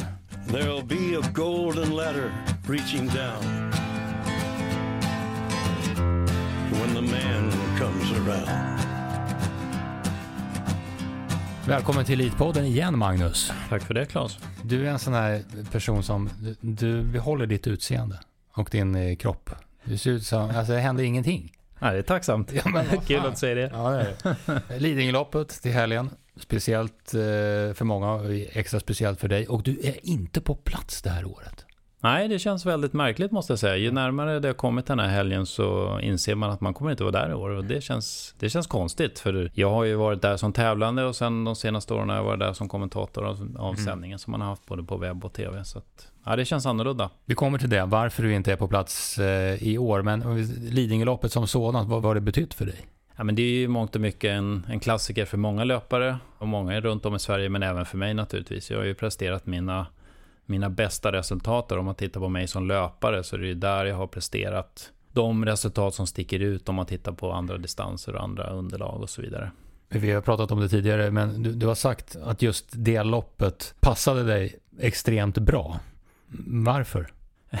[0.47, 2.31] There'll be a golden ladder
[2.67, 3.71] reaching down
[6.79, 8.49] when the man comes around.
[11.67, 13.51] Välkommen till Elitpodden igen Magnus.
[13.69, 14.39] Tack för det Claes.
[14.63, 18.19] Du är en sån här person som, du, du behåller ditt utseende
[18.53, 19.49] och din eh, kropp.
[19.83, 21.53] Du ser ut som, alltså det händer ingenting.
[21.79, 22.51] Nej, det är tacksamt.
[22.53, 23.71] Ja, men, Kul att säga det.
[23.73, 26.09] Ja, det är Lidingöloppet till helgen.
[26.39, 27.19] Speciellt eh,
[27.73, 29.47] för många, extra speciellt för dig.
[29.47, 31.66] Och du är inte på plats det här året.
[32.01, 33.77] Nej, det känns väldigt märkligt måste jag säga.
[33.77, 37.03] Ju närmare det har kommit den här helgen så inser man att man kommer inte
[37.03, 37.49] vara där i år.
[37.49, 39.19] Och det känns, det känns konstigt.
[39.19, 42.23] För jag har ju varit där som tävlande och sen de senaste åren har jag
[42.23, 43.85] varit där som kommentator av, av mm.
[43.85, 45.65] sändningen som man har haft både på webb och tv.
[45.65, 47.09] Så att, ja, det känns annorlunda.
[47.25, 50.01] Vi kommer till det, varför du inte är på plats eh, i år.
[50.01, 52.85] Men Lidingöloppet som sådant, vad har det betytt för dig?
[53.15, 56.47] Ja, men det är ju mångt och mycket en, en klassiker för många löpare och
[56.47, 58.71] många runt om i Sverige, men även för mig naturligtvis.
[58.71, 59.85] Jag har ju presterat mina
[60.47, 61.71] mina bästa resultat.
[61.71, 65.45] Om man tittar på mig som löpare så är det där jag har presterat de
[65.45, 69.21] resultat som sticker ut om man tittar på andra distanser och andra underlag och så
[69.21, 69.51] vidare.
[69.89, 73.75] Vi har pratat om det tidigare, men du, du har sagt att just det loppet
[73.79, 75.79] passade dig extremt bra.
[76.47, 77.11] Varför?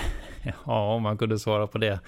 [0.65, 1.99] Ja, om man kunde svara på det.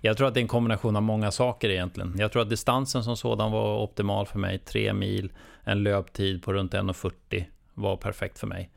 [0.00, 2.14] Jag tror att det är en kombination av många saker egentligen.
[2.18, 4.58] Jag tror att distansen som sådan var optimal för mig.
[4.58, 5.32] Tre mil,
[5.64, 8.70] en löptid på runt 1.40 var perfekt för mig.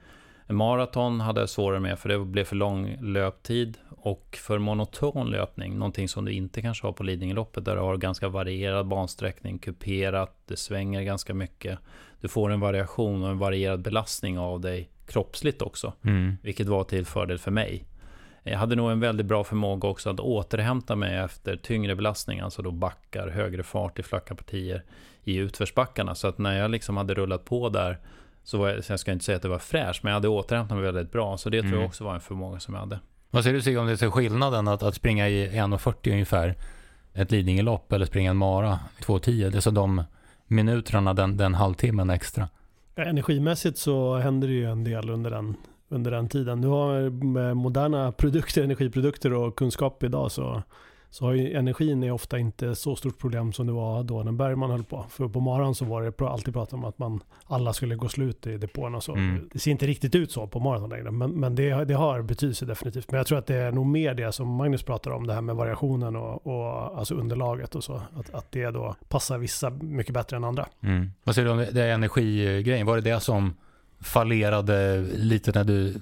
[0.51, 5.77] Maraton hade jag svårare med för det blev för lång löptid och för monoton löpning,
[5.77, 10.35] någonting som du inte kanske har på Lidingöloppet där du har ganska varierad bansträckning, kuperat,
[10.45, 11.79] det svänger ganska mycket.
[12.21, 16.37] Du får en variation och en varierad belastning av dig kroppsligt också, mm.
[16.43, 17.85] vilket var till fördel för mig.
[18.43, 22.61] Jag hade nog en väldigt bra förmåga också att återhämta mig efter tyngre belastning, alltså
[22.61, 24.83] då backar, högre fart i flacka partier
[25.23, 26.15] i utförsbackarna.
[26.15, 27.99] Så att när jag liksom hade rullat på där,
[28.43, 30.27] så var jag, så jag ska inte säga att det var fräscht, men jag hade
[30.27, 31.37] återhämtat mig väldigt bra.
[31.37, 31.87] Så det tror jag Mm.
[31.87, 32.99] också var en förmåga som jag hade.
[33.31, 36.55] Vad säger du Sigge om det är skillnaden att, att springa i 1.40 ungefär,
[37.13, 40.03] ett Lidingölopp eller springa en mara 2.10, det är så de
[40.47, 42.49] minuterna, den, den halvtimmen extra.
[42.95, 45.55] Energimässigt så händer det ju en del under den,
[45.89, 46.61] under den tiden.
[46.61, 50.63] Nu har med moderna produkter, energiprodukter och kunskap idag så,
[51.11, 54.31] så har ju energin är ofta inte så stort problem som det var då när
[54.31, 55.05] Bergman höll på.
[55.09, 58.47] För på maran så var det alltid prat om att man alla skulle gå slut
[58.47, 59.15] i depåerna så.
[59.15, 59.49] Mm.
[59.53, 62.65] Det ser inte riktigt ut så på maraton längre, men, men det, det har betydelse
[62.65, 63.11] definitivt.
[63.11, 65.41] Men jag tror att det är nog mer det som Magnus pratar om, det här
[65.41, 68.01] med variationen och, och alltså underlaget och så.
[68.15, 70.67] Att, att det då passar vissa mycket bättre än andra.
[70.83, 71.11] Mm.
[71.23, 72.85] Vad säger du om det, energigrejen?
[72.87, 73.53] Var det det som
[73.99, 75.95] fallerade lite när du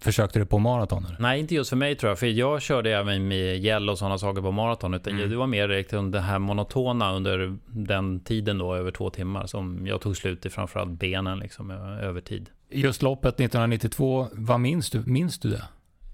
[0.00, 1.04] försökte det på maraton?
[1.04, 1.16] eller?
[1.20, 2.18] Nej, inte just för mig tror jag.
[2.18, 4.94] För jag körde även med gel och sådana saker på maraton.
[4.94, 5.30] Utan Mm.
[5.30, 9.46] det var mer liksom det här monotona under den tiden då, över två timmar.
[9.46, 12.50] Som jag tog slut i framförallt benen liksom över tid.
[12.70, 15.02] Just loppet 1992, vad minns du?
[15.06, 15.62] Minns du det?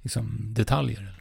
[0.02, 0.98] Liksom detaljer?
[0.98, 1.14] eller?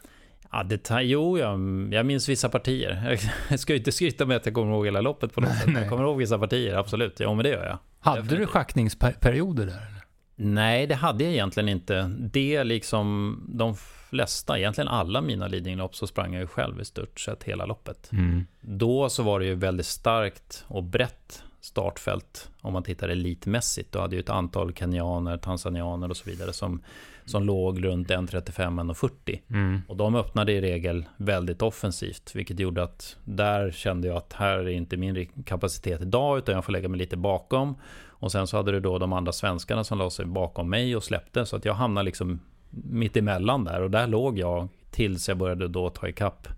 [0.52, 1.58] Ja, detalj, jo, jag,
[1.94, 3.18] jag minns vissa partier.
[3.50, 5.70] Jag ska ju inte skryta med att jag kommer ihåg hela loppet på något sätt.
[5.74, 7.20] Jag kommer ihåg vissa partier, absolut.
[7.20, 7.78] Ja, men det gör jag.
[8.00, 8.50] Hade du Definitivt.
[8.50, 9.72] schackningsperioder där?
[9.72, 9.99] Eller?
[10.42, 12.10] Nej, det hade jag egentligen inte.
[12.18, 13.76] Det liksom de
[14.10, 18.12] flesta, egentligen alla mina Lidingölopp så sprang jag ju själv i stort sett hela loppet.
[18.12, 18.46] Mm.
[18.60, 23.92] Då så var det ju väldigt starkt och brett startfält om man tittar elitmässigt.
[23.92, 26.82] Då hade ju ett antal kenyaner, tanzanianer och så vidare som,
[27.24, 29.40] som låg runt 1.35-1.40.
[29.50, 29.82] Mm.
[29.88, 34.58] Och de öppnade i regel väldigt offensivt, vilket gjorde att där kände jag att här
[34.58, 37.74] är inte min kapacitet idag, utan jag får lägga mig lite bakom.
[38.20, 41.04] Och sen så hade du då de andra svenskarna som la sig bakom mig och
[41.04, 43.82] släppte, så att jag hamnade liksom mitt emellan där.
[43.82, 46.48] Och där låg jag tills jag började då ta ikapp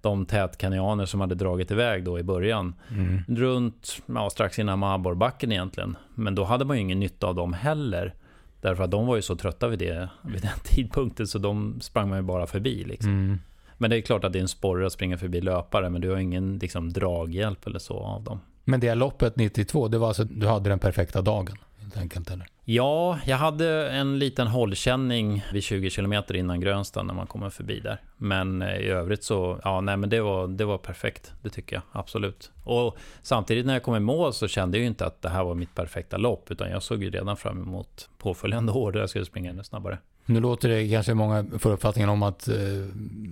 [0.00, 2.74] de tätkanyaner som hade dragit iväg då i början.
[2.90, 3.22] Mm.
[3.28, 5.96] Runt, ja, strax innan Maborbacken egentligen.
[6.14, 8.14] Men då hade man ju ingen nytta av dem heller.
[8.60, 12.08] Därför att de var ju så trötta vid, det, vid den tidpunkten så de sprang
[12.08, 12.84] man ju bara förbi.
[12.84, 13.10] Liksom.
[13.10, 13.38] Mm.
[13.78, 16.10] Men det är klart att det är en sporre att springa förbi löpare, men du
[16.10, 18.40] har ingen liksom, draghjälp eller så av dem.
[18.68, 21.56] Men det loppet 92, det var alltså du hade den perfekta dagen?
[21.78, 22.46] Helt enkelt, eller?
[22.64, 27.80] Ja, jag hade en liten hållkänning vid 20 km innan Grönstad när man kommer förbi
[27.80, 28.00] där.
[28.16, 31.32] Men eh, i övrigt så, ja, nej men det var, det var perfekt.
[31.42, 32.50] Det tycker jag, absolut.
[32.64, 35.44] Och samtidigt när jag kom i mål så kände jag ju inte att det här
[35.44, 39.10] var mitt perfekta lopp, utan jag såg ju redan fram emot påföljande år där jag
[39.10, 39.98] skulle springa ännu snabbare.
[40.24, 42.56] Nu låter det kanske många får uppfattningen om att eh,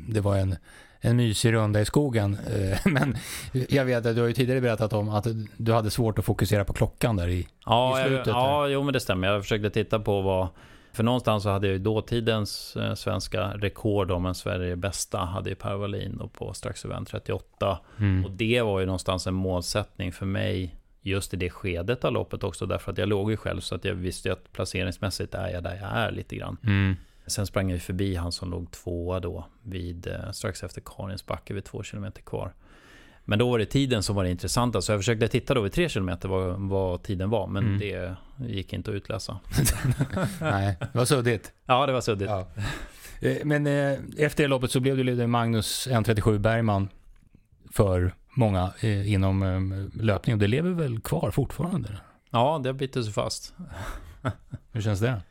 [0.09, 0.57] det var en,
[1.05, 2.39] en mysig runda i skogen.
[2.55, 3.17] Eh, men
[3.69, 6.65] jag vet att du har ju tidigare berättat om att du hade svårt att fokusera
[6.65, 7.49] på klockan där i.
[7.67, 9.29] Ja, I jag, slutet ja jo men det stämmer.
[9.29, 10.49] Jag försökte titta på vad...
[10.93, 15.51] För någonstans så hade jag ju dåtidens eh, svenska rekord om en Sverige bästa hade
[15.51, 17.77] ju Per Wallin på strax över 1.38.
[17.99, 18.25] Mm.
[18.25, 22.45] Och det var ju någonstans en målsättning för mig just i det skedet av loppet
[22.45, 22.67] också.
[22.67, 25.79] Därför att jag låg ju själv så att jag visste att placeringsmässigt är jag där
[25.81, 26.57] jag är lite grann.
[26.63, 26.97] Mm.
[27.27, 31.65] Sen sprang jag förbi han som låg tvåa då vid, eh, strax efter Karinsbacke vid
[31.65, 32.55] två kilometer kvar.
[33.25, 35.73] Men då var det tiden som var det intressanta, så jag försökte titta då vid
[35.73, 37.79] tre kilometer vad, vad tiden var, men Mm.
[37.79, 38.17] det
[38.49, 39.39] gick inte att utläsa.
[40.41, 41.53] Nej, det var suddigt.
[41.67, 42.29] Ja, det var suddigt.
[42.29, 42.47] Ja.
[43.21, 46.89] Eh, Men eh, efter det loppet så blev du ledare Magnus 1.37 Bergman
[47.73, 51.89] för många eh, inom eh, löpning och det lever väl kvar fortfarande?
[52.31, 53.55] Ja, det har bitit sig fast.
[54.73, 55.23] Hur känns det?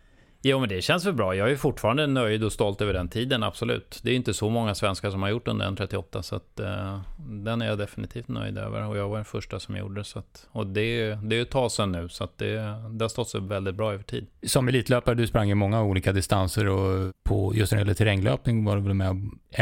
[0.46, 1.36] Jo, men det känns väl bra.
[1.36, 4.00] Jag är fortfarande nöjd och stolt över den tiden, absolut.
[4.04, 7.62] Det är inte så många svenskar som har gjort under 1.38, så att, eh, den
[7.62, 8.88] är jag definitivt nöjd över.
[8.88, 10.04] Och jag var den första som gjorde det.
[10.04, 12.54] Så att, och det, det är ett tag sedan nu, så att det,
[12.92, 14.28] det har stått sig väldigt bra över tid.
[14.44, 18.66] Som elitlöpare, du sprang ju många olika distanser och på just när det gäller terränglöpning
[18.66, 19.16] var du väl med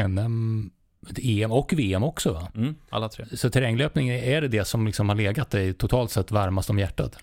[0.07, 0.71] NM,
[1.17, 2.51] EM och VM också va?
[2.55, 3.25] Mm, alla tre.
[3.33, 7.17] Så terränglöpning, är det det som liksom har legat dig totalt sett varmast om hjärtat?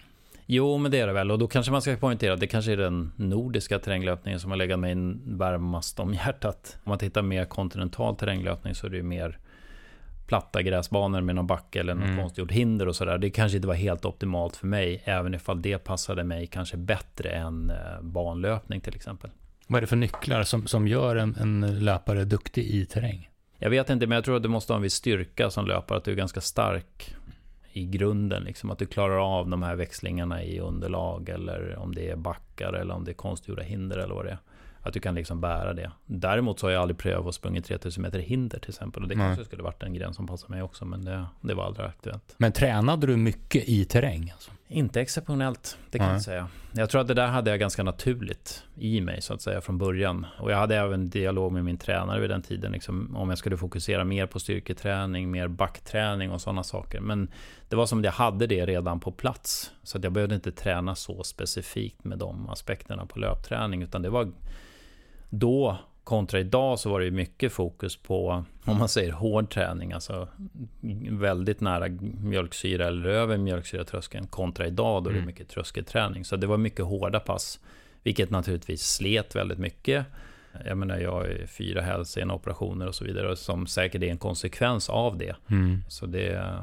[0.51, 1.31] Jo, men det är det väl.
[1.31, 4.59] Och då kanske man ska poängtera att det kanske är den nordiska terränglöpningen som har
[4.59, 4.95] legat mig
[5.27, 6.79] varmast om hjärtat.
[6.85, 9.39] Om man tittar mer kontinental terränglöpning så är det ju mer
[10.27, 12.17] platta gräsbanor med någon backe eller något Mm.
[12.19, 13.19] konstgjort hinder och sådär.
[13.19, 17.31] Det kanske inte var helt optimalt för mig, även ifall det passade mig kanske bättre
[17.31, 19.31] än eh, banlöpning till exempel.
[19.67, 23.29] Vad är det för nycklar som, som gör en, en löpare duktig i terräng?
[23.59, 25.99] Jag vet inte, men jag tror att du måste ha en viss styrka som löpare,
[25.99, 27.15] att du är ganska stark
[27.79, 28.43] i grunden.
[28.43, 32.49] Liksom, att du klarar av de här växlingarna i underlag eller om det är back
[32.59, 34.39] backar eller om det är konstgjorda hinder eller vad det är.
[34.83, 35.91] Att du kan liksom bära det.
[36.07, 39.03] Däremot så har jag aldrig prövat att springa 3000 meter hinder till exempel.
[39.03, 39.27] Och det Nej.
[39.27, 42.35] kanske skulle varit en gren som passar mig också, men det, det var aldrig aktuellt.
[42.37, 44.31] Men tränade du mycket i terräng?
[44.35, 44.51] Alltså?
[44.71, 46.15] Inte exceptionellt, det kan Nej.
[46.15, 46.49] jag säga.
[46.73, 49.79] Jag tror att det där hade jag ganska naturligt i mig, så att säga, från
[49.79, 50.27] början.
[50.41, 53.57] Och jag hade även dialog med min tränare vid den tiden, liksom, om jag skulle
[53.57, 57.01] fokusera mer på styrketräning, mer backträning och sådana saker.
[57.01, 57.31] Men
[57.69, 59.73] det var som att jag hade det redan på plats.
[59.83, 64.11] Så att jag behövde inte träna så specifikt med de aspekterna på löpträning, utan det
[64.11, 64.33] var
[65.31, 65.79] då
[66.09, 70.29] kontra idag så var det ju mycket fokus på, om man säger hård träning, alltså
[71.11, 71.89] väldigt nära
[72.21, 75.27] mjölksyra eller över mjölksyratröskeln kontra idag då är det Mm.
[75.27, 76.25] mycket tröskelträning.
[76.25, 77.61] Så det var mycket hårda pass,
[78.03, 80.07] vilket naturligtvis slet väldigt mycket.
[80.65, 85.19] Jag menar, jag är fyra hälseneoperationer och så vidare, som säkert är en konsekvens av
[85.19, 85.37] det.
[85.51, 85.83] Mm.
[85.89, 86.55] Så det,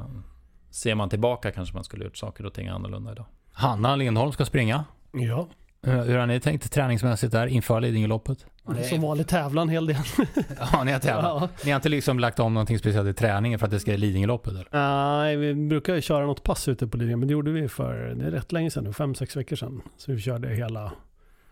[0.70, 3.26] ser man tillbaka kanske man skulle gjort saker och ting annorlunda idag.
[3.52, 4.84] Hanna Lindholm ska springa.
[5.12, 5.48] Ja,
[5.86, 8.46] Hur hur har ni tänkt träningsmässigt där inför Lidingöloppet?
[8.88, 9.96] som vanligt tävla en hel del.
[10.72, 11.24] Ja, ni har tävlat.
[11.24, 11.48] Ja.
[11.64, 13.96] Ni har inte liksom lagt om någonting speciellt i träningen för att det ska i
[13.96, 14.52] Lidingöloppet?
[14.52, 14.68] Eller?
[14.70, 18.14] Nej, vi brukar ju köra något pass ute på Lidingö, men det gjorde vi för,
[18.14, 19.82] det är rätt länge sedan nu, fem, sex veckor sedan.
[19.96, 20.92] Så vi körde hela,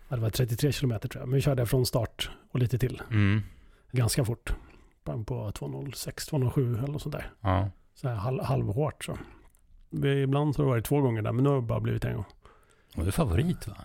[0.09, 3.01] det var 33 kilometer tror jag, men vi körde från start och lite till.
[3.11, 3.41] Mm.
[3.91, 4.53] Ganska fort.
[5.03, 7.31] På 2.06, 2.07 eller något sånt där.
[7.41, 7.69] Ja.
[7.95, 9.17] Så här halv, halvhårt så.
[9.89, 12.05] Vi, ibland så har det varit två gånger där, men nu har det bara blivit
[12.05, 12.25] en gång.
[12.95, 13.75] Och du är favorit va?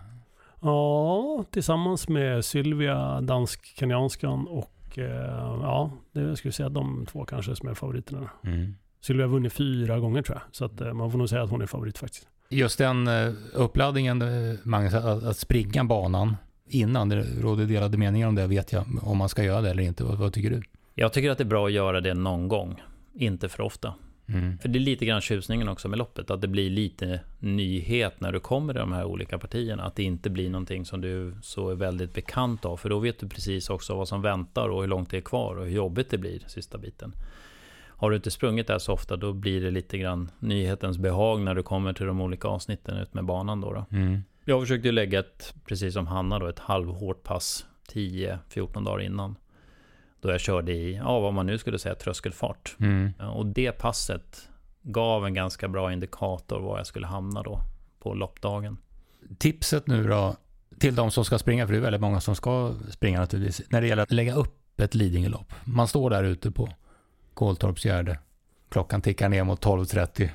[0.60, 7.56] Ja, tillsammans med Sylvia, dansk-kenyanskan och eh, ja, det jag skulle säga de två kanske
[7.56, 8.30] som är favoriterna.
[8.44, 8.74] Mm.
[9.00, 11.50] Sylvia har vunnit fyra gånger tror jag, så att, eh, man får nog säga att
[11.50, 12.28] hon är favorit faktiskt.
[12.48, 14.22] Just den eh, uppladdningen,
[14.62, 16.36] Magnus, att, att springa banan
[16.66, 19.82] innan, det råder delade meningar om det vet jag, om man ska göra det eller
[19.82, 20.04] inte.
[20.04, 20.62] Vad, vad tycker du?
[20.94, 22.82] Jag tycker att det är bra att göra det någon gång,
[23.14, 23.94] inte för ofta.
[24.32, 24.58] Mm.
[24.58, 28.32] För det är lite grann tjusningen också med loppet, att det blir lite nyhet när
[28.32, 29.82] du kommer i de här olika partierna.
[29.82, 33.18] Att det inte blir någonting som du så är väldigt bekant av, för då vet
[33.18, 36.10] du precis också vad som väntar och hur långt det är kvar och hur jobbigt
[36.10, 37.14] det blir sista biten.
[38.00, 41.54] Har du inte sprungit där så ofta, då blir det lite grann nyhetens behag när
[41.54, 43.72] du kommer till de olika avsnitten ut med banan då.
[43.72, 43.96] då.
[43.96, 44.22] Mm.
[44.44, 49.36] Jag försökte lägga ett, precis som Hanna då, ett halvhårt pass 10-14 dagar innan.
[50.20, 52.76] Då jag körde i, ja vad man nu skulle säga, tröskelfart.
[52.80, 53.12] Mm.
[53.20, 54.48] Och det passet
[54.82, 57.60] gav en ganska bra indikator var jag skulle hamna då
[57.98, 58.78] på loppdagen.
[59.38, 60.36] Tipset nu då,
[60.78, 63.80] till de som ska springa, för det är väldigt många som ska springa naturligtvis, när
[63.80, 65.52] det gäller att lägga upp ett Lidingölopp.
[65.64, 66.68] Man står där ute på
[67.34, 68.18] Koltorpsgärde.
[68.68, 70.28] Klockan tickar ner mot 12.30.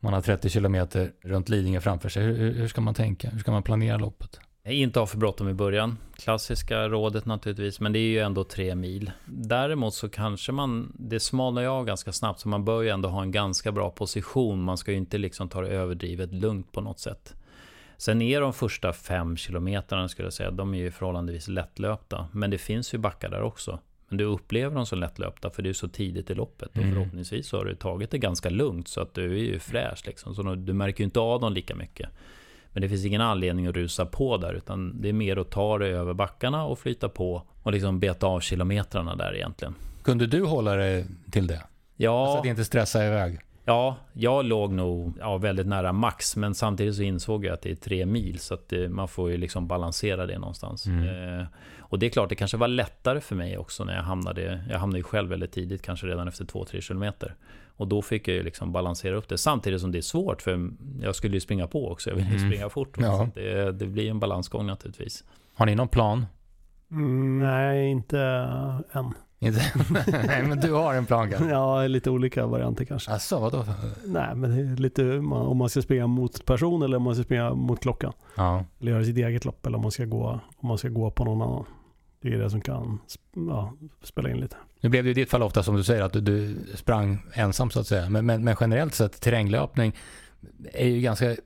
[0.00, 2.22] Man har 30 kilometer runt Lidingö framför sig.
[2.22, 3.30] Hur, hur ska man tänka?
[3.30, 4.40] Hur ska man planera loppet?
[4.68, 5.98] Inte ha för bråttom i början.
[6.16, 9.10] Klassiska rådet naturligtvis, men det är ju ändå tre mil.
[9.26, 13.08] Däremot så kanske man, det smalnar ju av ganska snabbt, så man bör ju ändå
[13.08, 14.62] ha en ganska bra position.
[14.62, 17.34] Man ska ju inte liksom ta det överdrivet lugnt på något sätt.
[17.96, 22.28] Sen är de första fem kilometrarna skulle jag säga, de är ju förhållandevis lättlöpta.
[22.32, 23.78] Men det finns ju backar där också.
[24.08, 26.68] Men du upplever dem som lättlöpta för det är så tidigt i loppet.
[26.68, 26.94] Och Mm.
[26.94, 30.34] förhoppningsvis så har du tagit det ganska lugnt så att du är ju fräsch liksom.
[30.34, 32.08] Så du märker ju inte av dem lika mycket.
[32.74, 35.78] Men det finns ingen anledning att rusa på där utan det är mer att ta
[35.78, 39.74] det över backarna och flyta på och liksom beta av kilometrarna där egentligen.
[40.02, 41.62] Kunde du hålla dig till det?
[41.96, 43.38] Ja, Så att inte stressa iväg?
[43.64, 47.70] ja jag låg nog ja, väldigt nära max men samtidigt så insåg jag att det
[47.70, 50.86] är tre mil så att det, man får ju liksom balansera det någonstans.
[50.86, 51.38] Mm.
[51.40, 51.46] Eh,
[51.88, 54.78] och det är klart, det kanske var lättare för mig också när jag hamnade, jag
[54.78, 57.34] hamnade ju själv väldigt tidigt, kanske redan efter 2-3 kilometer.
[57.76, 60.70] Och då fick jag ju liksom balansera upp det, samtidigt som det är svårt för
[61.02, 62.50] jag skulle ju springa på också, jag ville ju Mm.
[62.50, 62.96] springa fort.
[63.00, 63.28] Ja.
[63.34, 65.24] Det, det blir en balansgång naturligtvis.
[65.54, 66.26] Har ni någon plan?
[66.90, 68.18] Mm, nej, inte
[68.92, 69.12] än.
[69.44, 69.72] Inte?
[70.26, 71.50] Nej, men du har en plan kanske?
[71.50, 73.10] Ja, lite olika varianter kanske.
[73.10, 73.64] Alltså, vadå?
[74.06, 77.24] Nej, men det är lite om man ska springa mot person eller om man ska
[77.24, 78.12] springa mot klockan.
[78.36, 78.64] Ja.
[78.80, 81.24] Eller göra sitt eget lopp eller om man ska gå, om man ska gå på
[81.24, 81.64] någon annan.
[82.20, 82.98] Det är det som kan
[83.34, 83.72] ja,
[84.02, 84.56] spela in lite.
[84.80, 87.70] Nu blev det i ditt fall ofta som du säger att du, du sprang ensam
[87.70, 88.10] så att säga.
[88.10, 89.96] Men, men, men generellt sett terränglöpning
[90.72, 91.36] är ju ganska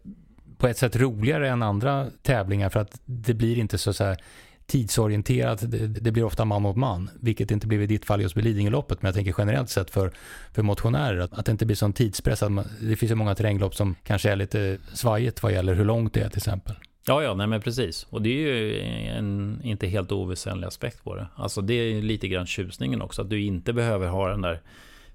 [0.58, 4.16] på ett sätt roligare än andra tävlingar för att det blir inte så, så här
[4.68, 5.70] tidsorienterat.
[5.70, 8.44] Det, det blir ofta man mot man, vilket inte blev i ditt fall just med
[8.44, 9.02] Lidingöloppet.
[9.02, 10.12] Men jag tänker generellt sett för,
[10.52, 12.42] för motionärer att, att det inte blir sån tidspress.
[12.42, 15.84] Att man, det finns ju många terränglopp som kanske är lite svajigt vad gäller hur
[15.84, 16.74] långt det är till exempel.
[17.06, 18.06] Ja, ja, nej men precis.
[18.10, 21.26] Och det är ju en inte helt oväsentlig aspekt på det.
[21.34, 24.60] Alltså det är ju lite grann tjusningen också, att du inte behöver ha den där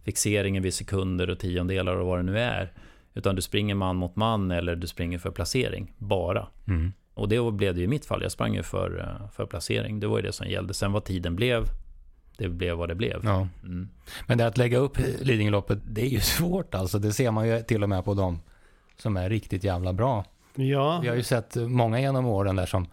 [0.03, 2.71] fixeringen vid sekunder och tiondelar och vad det nu är.
[3.13, 6.47] Utan du springer man mot man eller du springer för placering, bara.
[6.67, 6.93] Mm.
[7.13, 8.21] Och det blev det ju i mitt fall.
[8.21, 9.99] Jag sprang ju för, eh, för placering.
[9.99, 10.73] Det var ju det som gällde.
[10.73, 11.65] Sen vad tiden blev,
[12.37, 13.21] det blev vad det blev.
[13.23, 13.47] Ja.
[13.63, 13.89] Mm.
[14.27, 16.99] Men det att lägga upp Lidingöloppet, det är ju svårt alltså.
[16.99, 18.39] Det ser man ju till och med på dem
[18.97, 20.25] som är riktigt jävla bra.
[20.55, 22.87] Ja, Vi har ju sett många genom åren där som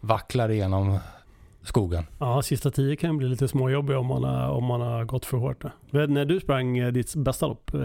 [0.00, 0.98] vacklar igenom
[1.62, 2.06] skogen.
[2.18, 5.36] ja, sista tio kan bli lite småjobbiga om man har, om man har gått för
[5.36, 5.64] hårt.
[5.90, 7.80] När du sprang eh, ditt bästa lopp, eh,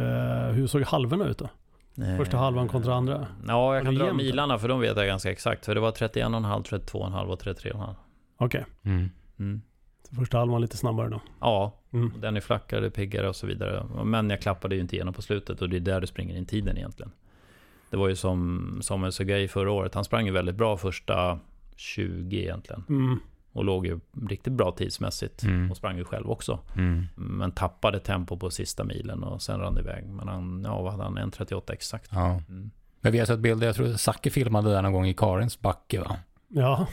[0.51, 1.49] hur såg halvorna ut då?
[2.17, 3.27] Första halvan kontra andra?
[3.47, 5.65] Ja, jag kan dra jämnt, milarna för de vet jag ganska exakt.
[5.65, 7.95] För det var 31,5, 32,5 och 33,5.
[8.37, 9.09] Okej, Mm.
[9.39, 9.61] Mm.
[10.09, 11.21] så första halvan lite snabbare då.
[11.39, 12.13] Ja, Mm.
[12.21, 13.85] den är flackare, piggare och så vidare.
[14.03, 16.45] Men jag klappade ju inte igenom på slutet och det är där du springer in
[16.45, 17.11] tiden egentligen.
[17.89, 19.93] Det var ju som Samuel Segay förra året.
[19.93, 21.39] Han sprang ju väldigt bra första
[21.75, 22.83] 20 egentligen.
[22.89, 23.19] Mm.
[23.57, 23.99] Och låg ju
[24.29, 25.43] riktigt bra tidsmässigt.
[25.43, 25.71] Mm.
[25.71, 26.59] Och sprang ju själv också.
[26.75, 27.05] Mm.
[27.15, 30.05] Men tappade tempo på sista milen och sen rann det iväg.
[30.05, 31.17] Men han, ja vad hade han?
[31.17, 32.11] 1.38 exakt.
[32.13, 32.41] Ja.
[32.49, 32.71] Mm.
[33.01, 35.99] Men vi har sett bilder, jag tror Zacke filmade där någon gång i Karins backe
[35.99, 36.15] va?
[36.47, 36.87] Ja,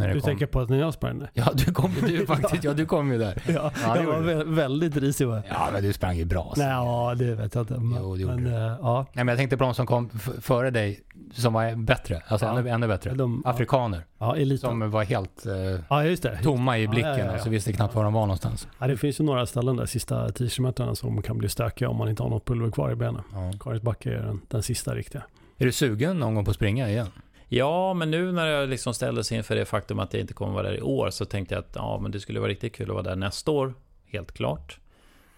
[0.00, 0.28] När det du kom.
[0.28, 1.30] tänker på att när jag sprang där?
[1.34, 2.64] Ja, du kom ju faktiskt.
[2.64, 3.42] Ja, du kom ju där.
[3.48, 5.42] Ja, Ja, jag var vä- väldigt risig va?
[5.48, 6.42] Ja, men du sprang ju bra.
[6.42, 6.62] alltså.
[6.62, 7.74] Nej, ja, det vet jag inte.
[7.78, 8.50] Men, Jo, det men, du.
[8.50, 9.06] eh, ja.
[9.12, 11.00] Nej, men jag tänkte på de som kom före dig,
[11.32, 12.22] som var bättre.
[12.28, 12.58] Alltså Ja.
[12.58, 13.10] ännu, ännu bättre.
[13.14, 14.04] De, ja, Afrikaner.
[14.18, 14.70] ja, eliten.
[14.70, 17.34] Som var helt eh, Ja, tomma i Ja, blicken ja, ja, ja.
[17.34, 18.68] och så visste knappt var de var någonstans.
[18.78, 21.96] Ja, det finns ju några ställen där, sista 10 kilometerna, som kan bli stökiga om
[21.96, 23.22] man inte har något pulver kvar i benen.
[23.32, 23.52] Ja.
[23.60, 25.22] Karinsbacke är den, den sista riktiga.
[25.58, 27.06] Är du sugen någon gång på att springa igen?
[27.52, 30.62] Ja, men nu när jag liksom ställdes inför det faktum att jag inte kommer vara
[30.62, 32.94] där i år så tänkte jag att ja, men det skulle vara riktigt kul att
[32.94, 33.74] vara där nästa år.
[34.06, 34.78] Helt klart.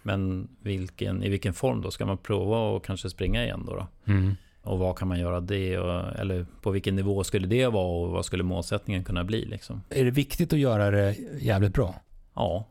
[0.03, 1.91] Men vilken, i vilken form då?
[1.91, 3.75] Ska man prova och kanske springa igen då?
[3.75, 3.87] då?
[4.13, 4.37] Mm.
[4.63, 5.79] Och vad kan man göra det?
[5.79, 9.45] Och, eller på vilken nivå skulle det vara och vad skulle målsättningen kunna bli?
[9.45, 9.83] Liksom?
[9.91, 11.95] Är det viktigt att göra det jävligt bra?
[12.35, 12.67] Ja,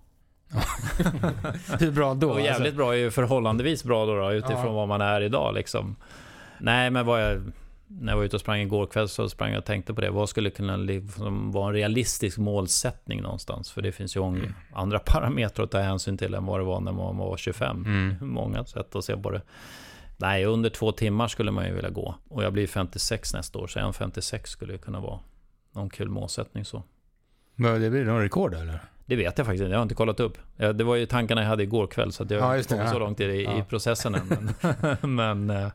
[1.79, 2.29] Hur bra då?
[2.31, 4.71] och jävligt bra är ju förhållandevis bra då, då utifrån Ja.
[4.71, 5.53] vad man är idag.
[5.55, 5.95] Liksom.
[6.59, 7.41] Nej, men vad jag,
[7.99, 10.09] när jag var ute och sprang igår kväll så sprang jag och tänkte på det.
[10.09, 13.71] Vad skulle kunna liksom vara en realistisk målsättning någonstans?
[13.71, 16.79] För det finns ju många andra parametrar att ta hänsyn till än vad det var
[16.79, 17.85] när man var 25.
[17.85, 18.15] Mm.
[18.21, 19.41] Många sätt att se på det.
[20.17, 22.15] Nej, under två timmar skulle man ju vilja gå.
[22.29, 25.19] Och jag blir 56 nästa år, så 1.56 skulle ju kunna vara
[25.71, 26.83] någon kul målsättning så.
[27.55, 28.79] Men det blir någon rekord eller?
[29.11, 30.37] Det vet jag faktiskt inte, jag har inte kollat upp.
[30.57, 32.89] Det var ju tankarna jag hade igår kväll, så att jag Ja, har inte kommit
[32.89, 33.65] så långt i, i Ja.
[33.69, 34.53] processen än.
[35.01, 35.71] Men, men, eh,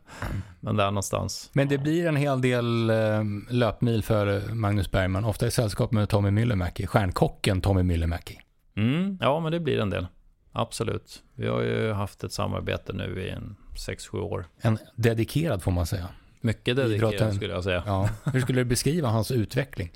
[0.60, 1.50] men där någonstans.
[1.52, 6.08] Men det blir en hel del eh, löpmil för Magnus Bergman, ofta i sällskap med
[6.08, 8.38] Tommy Myllymäki, stjärnkocken Tommy Myllymäki.
[8.76, 10.06] Mm, ja, men det blir en del.
[10.52, 11.22] Absolut.
[11.34, 13.56] Vi har ju haft ett samarbete nu i en
[13.88, 14.46] 6-7 år.
[14.60, 16.08] En dedikerad får man säga.
[16.40, 17.34] Mycket dedikerat Idrotten.
[17.34, 17.82] skulle jag säga.
[17.86, 18.08] Ja.
[18.32, 19.90] Hur skulle du beskriva hans utveckling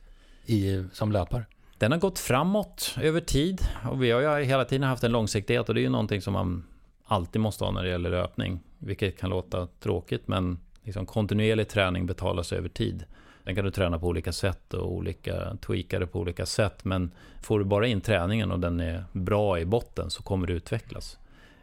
[0.47, 1.45] i, som löpare?
[1.81, 3.61] Den har gått framåt över tid
[3.91, 6.33] och vi har ju hela tiden haft en långsiktighet och det är ju någonting som
[6.33, 6.65] man
[7.05, 8.61] alltid måste ha när det gäller löpning.
[8.79, 13.05] Vilket kan låta tråkigt men liksom kontinuerlig träning betalas över tid.
[13.45, 17.11] Sen kan du träna på olika sätt och olika tweakare på olika sätt men
[17.43, 21.19] får du bara in träningen och den är bra i botten så kommer det utvecklas.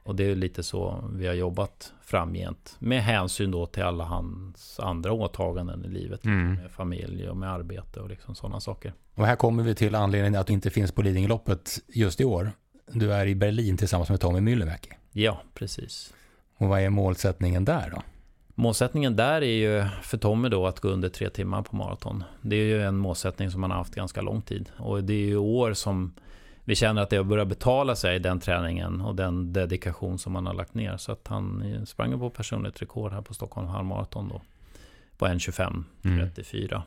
[0.08, 4.80] Och det är lite så vi har jobbat framgent med hänsyn då till alla hans
[4.80, 6.26] andra åtaganden i livet.
[6.26, 6.53] Mm.
[6.53, 8.93] Med familj och med arbete och liksom sådana saker.
[9.16, 12.51] Och här kommer vi till anledningen att du inte finns på Lidingöloppet just i år.
[12.91, 14.89] Du är i Berlin tillsammans med Tommy Myllymäki.
[15.12, 16.14] Ja, precis.
[16.58, 18.01] Och vad är målsättningen där då?
[18.55, 22.24] Målsättningen där är ju för Tommy då att gå under tre timmar på maraton.
[22.41, 24.70] Det är ju en målsättning som han har haft ganska lång tid.
[24.78, 26.14] Och det är ju år som
[26.68, 30.45] vi känner att det har börjat betala sig, den träningen och den dedikation som han
[30.45, 30.97] har lagt ner.
[30.97, 34.41] Så att han sprang på personligt rekord här på Stockholm halvmaraton då.
[35.18, 36.74] På 1.25.34.
[36.74, 36.82] Mm.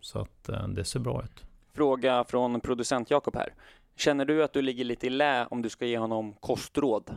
[0.00, 1.44] Så att eh, det ser bra ut.
[1.74, 3.54] Fråga från producent Jakob här.
[3.96, 7.10] Känner du att du ligger lite i lä om du ska ge honom kostråd?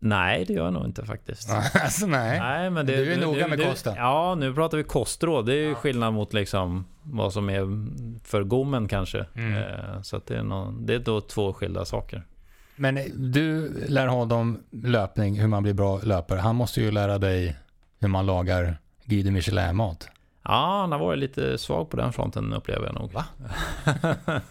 [0.00, 1.50] Nej, det gör jag nog inte faktiskt.
[1.82, 2.40] alltså nej.
[2.40, 3.94] Nej, men det, Du är nu- noga med nu- kosten.
[3.96, 5.46] Ja, nu pratar vi kostråd.
[5.46, 7.62] Det är ju skillnad mot liksom vad som är
[8.26, 9.26] för gommen kanske.
[9.34, 9.56] Mm.
[9.56, 12.22] Eh, Så det, är nå- det är då två skilda saker.
[12.76, 12.98] Men
[13.32, 16.38] du lär honom löpning, hur man blir bra löpare.
[16.40, 17.56] Han måste ju lära dig
[18.00, 20.08] hur man lagar Guy de Michelin-mat.
[20.42, 23.12] Ja, han har varit lite svag på den fronten upplever jag nog.
[23.12, 23.24] Va?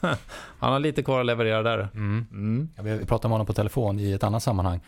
[0.60, 1.90] han har lite kvar att leverera där.
[1.94, 2.26] Mm.
[2.32, 2.70] Mm.
[2.76, 4.80] Ja, Vi pratade med honom på telefon i ett annat sammanhang.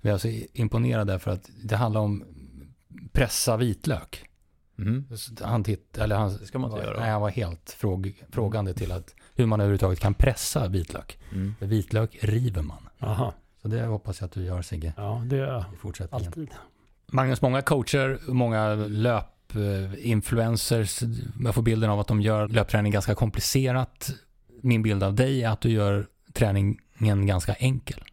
[0.00, 2.24] Vi är så imponerade för att det handlar om
[3.12, 4.24] pressa vitlök.
[4.78, 5.06] Mm.
[5.42, 7.00] Han titt, eller han, Det ska man inte var, göra.
[7.00, 11.18] Nej, han var helt fråg, frågande till att hur man överhuvudtaget kan pressa vitlök.
[11.32, 11.54] Mm.
[11.58, 12.88] För vitlök river man.
[12.98, 13.32] Jaha,
[13.62, 16.26] Så det hoppas jag att du gör Sigge ja det i fortsättningen.
[16.26, 16.48] alltid.
[17.06, 21.02] Magnus, många coacher, många löpinfluencers,
[21.44, 24.10] jag får bilden av att de gör löpträning ganska komplicerat.
[24.62, 28.04] Min bild av dig är att du gör träningen ganska enkel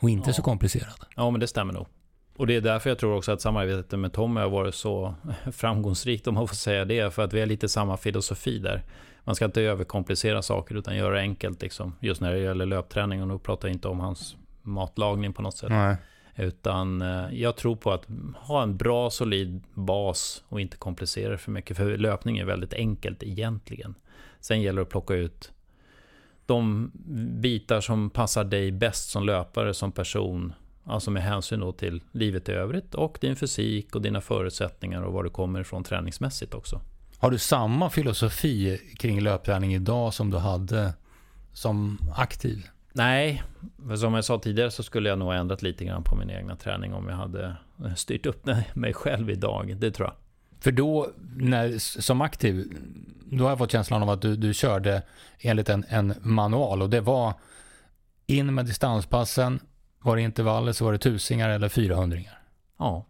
[0.00, 0.34] och inte Ja.
[0.34, 0.94] så komplicerad.
[1.16, 1.86] Ja, men det stämmer nog.
[2.36, 5.14] Och det är därför jag tror också att samarbetet med Tommy har varit så
[5.52, 7.14] framgångsrikt, om man får säga det.
[7.14, 8.82] För att vi har lite samma filosofi där.
[9.24, 11.62] Man ska inte överkomplicera saker, utan göra det enkelt.
[11.62, 11.94] Liksom.
[12.00, 13.22] Just när det gäller löpträning.
[13.22, 15.70] Och nu pratar jag inte om hans matlagning på något sätt.
[15.70, 15.96] Nej.
[16.36, 21.38] Utan eh, jag tror på att ha en bra solid bas och inte komplicera det
[21.38, 21.76] för mycket.
[21.76, 23.94] För löpning är väldigt enkelt egentligen.
[24.40, 25.52] Sen gäller det att plocka ut
[26.48, 26.90] de
[27.40, 30.52] bitar som passar dig bäst som löpare, som person.
[30.84, 35.12] Alltså med hänsyn då till livet i övrigt och din fysik och dina förutsättningar och
[35.12, 36.80] var du kommer ifrån träningsmässigt också.
[37.18, 40.94] Har du samma filosofi kring löpträning idag som du hade
[41.52, 42.66] som aktiv?
[42.92, 43.42] Nej,
[43.88, 46.56] för som jag sa tidigare så skulle jag nog ändrat lite grann på min egna
[46.56, 47.56] träning om jag hade
[47.96, 49.76] styrt upp mig själv idag.
[49.76, 50.14] Det tror jag.
[50.60, 52.76] För då, när, som aktiv,
[53.24, 55.02] då har jag fått känslan av att du, du körde
[55.40, 57.34] enligt en, en manual och det var
[58.26, 59.60] in med distanspassen,
[59.98, 62.42] var det intervaller så var det tusingar eller fyrahundringar.
[62.78, 63.06] Ja.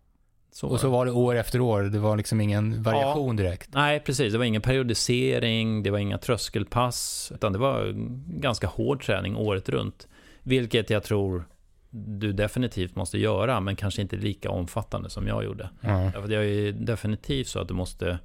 [0.53, 3.75] Så och så var det år efter år, det var liksom ingen variation ja, direkt.
[3.75, 4.33] Nej, precis.
[4.33, 7.93] Det var ingen periodisering, det var inga tröskelpass, utan det var
[8.41, 10.09] ganska hård träning året runt.
[10.43, 11.45] Vilket jag tror
[11.91, 15.71] du definitivt måste göra, men kanske inte lika omfattande som jag gjorde.
[15.83, 16.29] Mm.
[16.29, 18.19] Det är ju definitivt så att du måste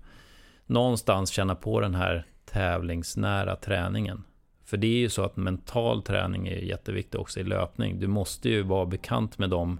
[0.65, 4.23] någonstans känna på den här tävlingsnära träningen.
[4.65, 7.99] För det är ju så att mental träning är jätteviktig också i löpning.
[7.99, 9.79] Du måste ju vara bekant med de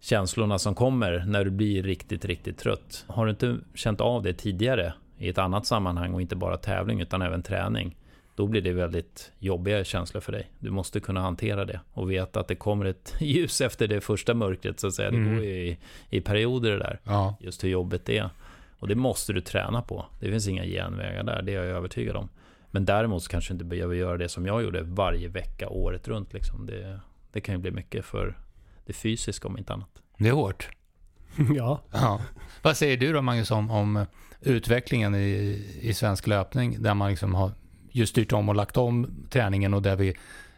[0.00, 3.04] känslorna som kommer när du blir riktigt, riktigt trött.
[3.08, 7.00] Har du inte känt av det tidigare i ett annat sammanhang och inte bara tävling
[7.00, 7.96] utan även träning,
[8.42, 10.50] då blir det väldigt jobbiga känslor för dig.
[10.58, 14.34] Du måste kunna hantera det och veta att det kommer ett ljus efter det första
[14.34, 15.10] mörkret så att säga.
[15.10, 15.34] Det mm.
[15.34, 15.78] går i,
[16.10, 17.00] i perioder det där.
[17.04, 17.36] Ja.
[17.40, 18.30] Just hur jobbigt det är.
[18.78, 20.04] Och det måste du träna på.
[20.20, 22.28] Det finns inga genvägar där, det är jag övertygad om.
[22.70, 26.08] Men däremot så kanske du inte behöver göra det som jag gjorde varje vecka året
[26.08, 26.32] runt.
[26.32, 26.66] Liksom.
[26.66, 27.00] Det,
[27.32, 28.38] det kan ju bli mycket för
[28.86, 30.02] det fysiska om inte annat.
[30.18, 30.68] Det är hårt.
[31.56, 31.82] ja.
[31.92, 32.20] ja.
[32.62, 34.06] Vad säger du då Magnus om, om
[34.40, 37.52] utvecklingen i, i svensk löpning där man liksom har
[37.92, 40.14] ju styrt om och lagt om träningen och där vi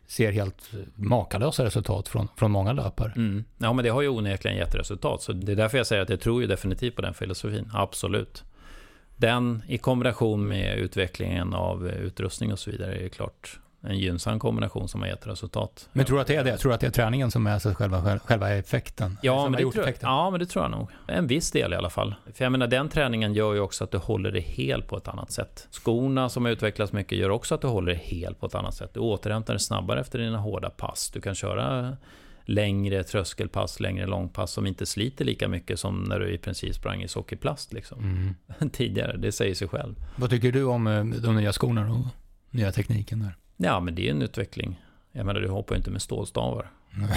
[0.07, 3.13] ser helt makalösa resultat från, från många löpare.
[3.17, 3.45] Mm.
[3.59, 5.23] Ja, men det har ju onekligen gett resultat.
[5.23, 7.71] Så det är därför jag säger att jag tror ju definitivt på den filosofin.
[7.73, 8.45] Absolut.
[9.17, 14.89] Den i kombination med utvecklingen av utrustning och så vidare är klart en gynnsam kombination
[14.89, 15.89] som har gett resultat.
[15.93, 16.57] Men tror du att det är det?
[16.57, 19.19] Tror du att det är träningen som är själva, själva effekten?
[19.23, 20.89] Ja men, det tror jag, ja, men det tror jag nog.
[21.07, 22.15] En viss del i alla fall.
[22.35, 25.09] För jag menar, den träningen gör ju också att du håller dig hel på ett
[25.09, 25.69] annat sätt.
[25.71, 28.75] Skorna som har utvecklats mycket gör också att du håller dig hel på ett annat
[28.75, 28.95] sätt.
[28.95, 31.11] Du återhämtar dig snabbare efter dina hårda pass.
[31.11, 31.97] Du kan köra
[32.45, 37.03] längre tröskelpass, längre långpass som inte sliter lika mycket som när du i princip sprang
[37.03, 37.99] i sockerplast liksom.
[37.99, 38.71] Mm.
[38.71, 39.95] Tidigare, det säger sig själv.
[40.17, 42.07] Vad tycker du om eh, de nya skorna och
[42.51, 43.37] nya tekniken där?
[43.57, 44.81] Ja, men det är en utveckling.
[45.13, 46.71] Jag menar, du hoppar inte med stålstavar.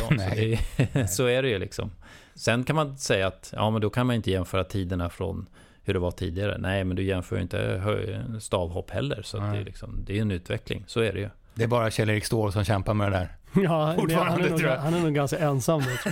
[0.08, 1.92] så, är, så är det ju liksom.
[2.36, 5.48] Sen kan man säga att, ja men då kan man inte jämföra tiderna från
[5.84, 6.58] hur det var tidigare.
[6.58, 9.22] Nej, men du jämför ju inte stavhopp heller.
[9.22, 11.30] Så det, är liksom, det är en utveckling, så är det ju.
[11.54, 13.37] Det är bara Kjell-Erik Ståhl som kämpar med det där.
[13.64, 14.00] Ja, han,
[14.42, 16.12] är nog, han är nog ganska ensam nu.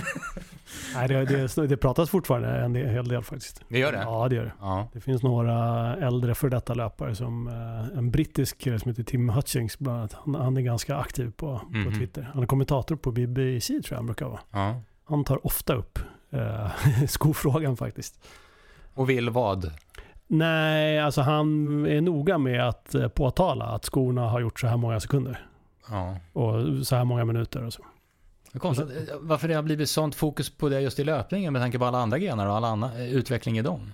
[0.94, 3.64] Nej, det, det, det, pratas fortfarande en hel del faktiskt.
[3.68, 3.98] Det gör det?
[3.98, 4.52] Ja, det gör det.
[4.60, 4.88] Ja.
[4.92, 9.28] Det finns några äldre för detta löpare som eh, en brittisk kille som heter Tim
[9.28, 10.12] Hutchings bland annat.
[10.24, 11.84] Han, han är ganska aktiv på, mm -hmm.
[11.84, 11.98] på mhm.
[11.98, 12.30] Twitter.
[12.34, 14.40] Han är kommentator på BBC tror jag han brukar vara.
[14.50, 14.80] Ja.
[15.04, 15.98] Han tar ofta upp
[16.30, 16.70] eh,
[17.08, 18.20] skofrågan faktiskt.
[18.94, 19.70] Och vill vad?
[20.26, 24.76] Nej, alltså han är noga med att eh, påtala att skorna har gjort så här
[24.76, 25.46] många sekunder.
[25.90, 26.16] Ja.
[26.32, 27.82] Och så här många minuter och så.
[28.58, 28.88] Konstigt,
[29.20, 31.98] varför det har blivit sånt fokus på det just i löpningen med tanke på alla
[31.98, 33.92] andra grenar och all annan eh, utveckling i dem?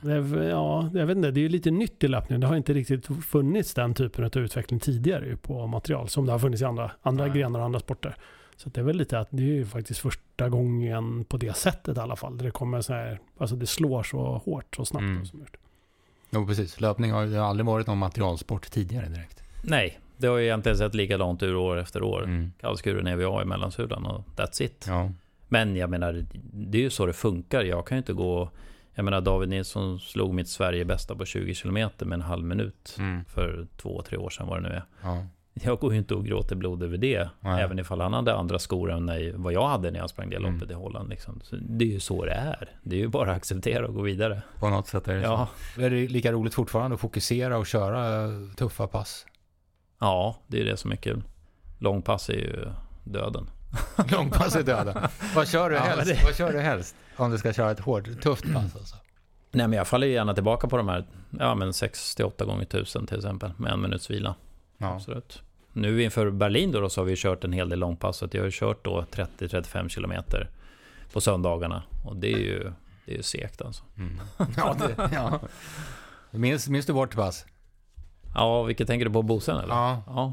[0.51, 1.31] Ja, jag vet inte.
[1.31, 2.41] Det är ju lite nytt i löpningen.
[2.41, 6.39] Det har inte riktigt funnits den typen av utveckling tidigare på material som det har
[6.39, 8.17] funnits i andra, andra grenar och andra sporter.
[8.57, 11.97] Så det är väl lite att det är ju faktiskt första gången på det sättet
[11.97, 12.39] i alla fall.
[12.39, 15.03] Där det kommer så här, alltså det slår så hårt så snabbt.
[15.03, 15.21] Mm.
[15.21, 15.37] Och så
[16.31, 16.81] Jo, precis.
[16.81, 19.43] Löpning har ju aldrig varit någon materialsport tidigare direkt.
[19.63, 22.25] Nej, det har ju egentligen sett likadant ut år efter år.
[22.25, 22.53] Mm.
[22.61, 24.85] Kallskuren EVA i mellansulan och that's it.
[24.89, 25.11] Ja.
[25.49, 27.63] Men jag menar, det är ju så det funkar.
[27.63, 28.51] Jag kan ju inte gå...
[28.95, 32.97] Jag menar, David Nilsson slog mitt Sverige bästa på 20 km med en halv minut
[32.99, 33.25] mm.
[33.25, 34.85] för två, tre år sedan vad det nu är.
[35.03, 35.27] Ja.
[35.55, 37.29] Jag går ju inte och gråter blod över det.
[37.41, 37.63] Nej.
[37.63, 40.53] Även ifall han hade andra skor än vad jag hade när jag sprang det mm.
[40.53, 40.81] loppet mm.
[40.81, 41.09] i Holland.
[41.09, 41.41] Liksom.
[41.45, 42.69] Så det är ju så det är.
[42.83, 44.43] Det är ju bara att acceptera och gå vidare.
[44.59, 45.49] På något sätt är det ja.
[45.75, 45.81] så.
[45.81, 49.27] Är det lika roligt fortfarande att fokusera och köra tuffa pass?
[50.03, 51.23] Ja, det är det som är kul.
[51.79, 52.69] Långpass är ju
[53.05, 53.51] döden.
[54.11, 54.99] Långpass är döden.
[55.35, 56.09] Vad kör du helst?
[56.09, 56.25] Ja, det...
[56.25, 56.95] Vad kör du helst?
[57.17, 58.97] Om du ska köra ett hårt, tufft pass alltså?
[59.51, 61.07] Nej, men jag faller gärna tillbaka på de här,
[61.39, 64.35] ja men 6-8 gånger 1000 till exempel, med en minuts vila.
[64.79, 64.95] Ja.
[64.95, 65.43] Absolut.
[65.73, 68.23] Nu inför Berlin då, då så har vi kört en hel del långpass.
[68.31, 70.51] Jag har kört då 30-35 kilometer
[71.13, 71.83] på söndagarna.
[72.05, 72.73] Och det är ju,
[73.07, 73.85] det är ju segt alltså.
[73.97, 74.21] Mm.
[74.57, 75.41] Ja, det, ja.
[76.31, 77.47] Minns, minns du vårt pass?
[78.35, 79.75] Ja, vilket tänker du på Bosen eller?
[79.75, 80.03] Ja.
[80.07, 80.33] ja.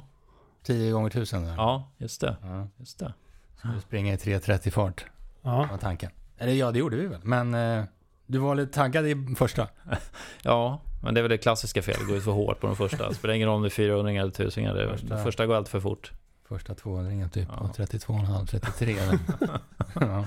[0.64, 2.36] 10 gånger 1000 Ja, just det.
[2.42, 2.68] Ja.
[2.78, 3.14] Just det.
[3.62, 5.06] Så du springer i 3.30 fart.
[5.42, 5.68] Ja.
[5.72, 6.12] var tanken.
[6.38, 7.20] Eller ja, det gjorde vi väl.
[7.24, 7.84] Men eh,
[8.26, 9.68] du var lite taggad i första.
[10.42, 12.08] Ja, men det är väl det klassiska felet.
[12.08, 13.14] Gå ut för hårt på de första.
[13.14, 14.98] Spelar ingen roll om det är 400 eller 1000 det Första.
[14.98, 16.12] första, första går alltid för fort.
[16.48, 17.48] Första 200 typ.
[17.52, 17.58] Ja.
[17.60, 18.96] Och 32,5, 33.
[19.40, 19.60] ja,
[19.94, 20.26] ja.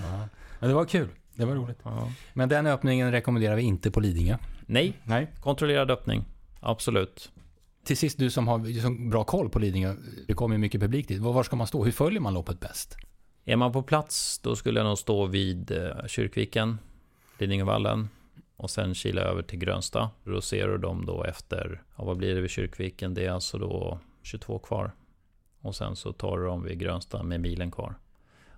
[0.59, 1.09] Men det var kul.
[1.35, 1.79] Det var roligt.
[1.83, 2.09] Ja.
[2.33, 4.37] Men den öppningen rekommenderar vi inte på Lidingö.
[4.66, 5.27] Nej, Nej.
[5.41, 6.25] kontrollerad öppning.
[6.61, 7.33] Absolut.
[7.85, 9.95] Till sist, du som har som bra koll på Lidingö.
[10.26, 11.20] Det kommer ju mycket publik dit.
[11.20, 11.85] Var var ska man stå?
[11.85, 12.97] Hur följer man loppet bäst?
[13.45, 16.78] Är man på plats, då skulle jag nog stå vid eh, Kyrkviken,
[17.39, 18.09] Lidingövallen
[18.57, 20.11] och sen kila över till Grönsta.
[20.24, 23.14] Då ser du dem då efter, ja, vad blir det vid Kyrkviken?
[23.14, 24.93] Det är alltså då 22 kvar.
[25.61, 27.95] Och sen så tar du dem vid Grönsta med milen kvar.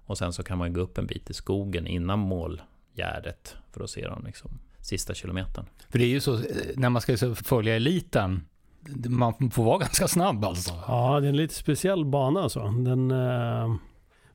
[0.06, 3.90] Och sen så kan man gå upp en bit i skogen innan målgärdet för att
[3.90, 4.50] se dem liksom
[4.80, 5.66] sista kilometern.
[5.88, 6.40] För det är ju så, eh,
[6.76, 8.44] när man ska följa eliten,
[9.08, 10.74] man får vara ganska snabb alltså.
[10.88, 12.60] Ja, det är en lite speciell bana alltså.
[12.68, 13.74] Den, eh,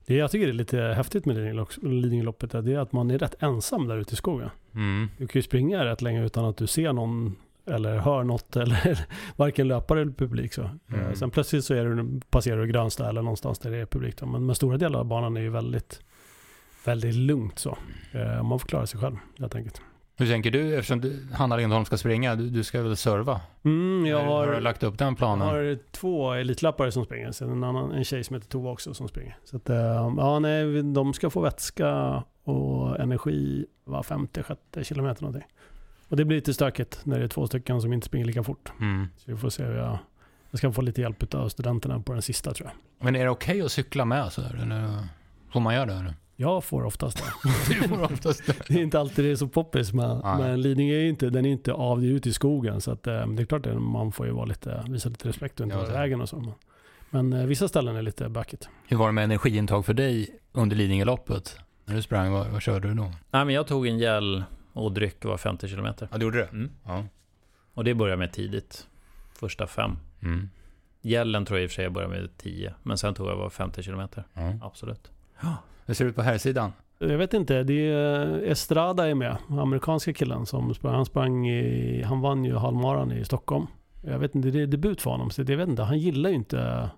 [0.06, 3.44] det jag tycker är lite häftigt med Lidingölopp- Lidingöloppet är det att man är rätt
[3.44, 4.50] ensam där ute i skogen.
[4.74, 5.10] Mm.
[5.18, 7.36] Du kan ju springa rätt länge utan att du ser någon
[7.66, 10.54] eller hör något eller varken löpare eller publik.
[10.54, 10.62] Så.
[10.94, 11.06] Mm.
[11.08, 14.18] Eh, Sen plötsligt så är du, passerar du Grönsta eller någonstans där det är publik.
[14.18, 14.26] Då.
[14.26, 16.02] Men, men stora delar av banan är ju väldigt,
[16.86, 17.78] väldigt lugnt så.
[18.12, 19.82] Eh, Man får klara sig själv helt enkelt.
[20.20, 23.42] Hur tänker du, eftersom du, Hanna Lindholm ska springa, du, du ska väl serva?
[23.64, 25.48] Mm, jag har, har, du lagt upp den Jag planen?
[25.48, 29.08] har två elitlöpare som springer, sen en, annan, en tjej som heter Tova också som
[29.08, 29.38] springer.
[29.44, 29.78] Så att, eh,
[30.18, 35.48] ja, nej, de ska få vätska och energi var 50-60 kilometer någonting.
[36.08, 38.72] Och det blir lite stökigt när det är två stycken som inte springer lika fort.
[38.80, 39.08] Mm.
[39.18, 39.98] Så vi får se hur jag,
[40.52, 43.06] jag ska få lite hjälp av studenterna på den sista tror jag.
[43.06, 45.08] Men är det okej att cykla med så här, eller
[45.52, 45.94] får man göra det?
[45.94, 46.14] Eller?
[46.42, 47.50] Jag får oftast det.
[47.74, 48.56] Du får oftast det.
[48.68, 50.38] Det är inte alltid det är så poppis men, Nej.
[50.38, 52.82] men Lidingö är ju inte, den är inte av det ute i skogen.
[52.82, 55.60] Så att, eh, det är klart att man får ju vara lite, visa lite respekt
[55.60, 56.40] och inte Ja, vägen och så.
[56.40, 56.54] Men,
[57.30, 58.70] men eh, vissa ställen är lite backigt.
[58.88, 61.58] Hur var det med energiintag för dig under Lidingöloppet?
[61.86, 63.12] När du sprang, vad, vad körde du då?
[63.32, 66.08] Nej, men jag tog en gel och dryck var 50 kilometer.
[66.12, 66.46] Ja, du gjorde det?
[66.48, 66.72] Mm.
[66.86, 67.04] Ja.
[67.74, 68.88] Och det började med tidigt.
[69.34, 69.98] Första fem.
[70.24, 70.50] Mm.
[71.02, 72.74] Gällen tror jag i och för sig jag började med 10.
[72.84, 74.24] Men sen tog jag bara 50 kilometer.
[74.34, 74.54] ja.
[74.62, 75.12] Absolut.
[75.90, 76.72] Hur ser det ut på här sidan?
[77.00, 82.02] Jag vet inte, det är Estrada är med, amerikanska killen som sprang, han sprang i,
[82.04, 83.68] han vann ju halvmaran i Stockholm.
[84.02, 86.30] Jag vet inte, det är debut för honom, så det, jag vet inte, han gillar
[86.30, 86.90] ju inte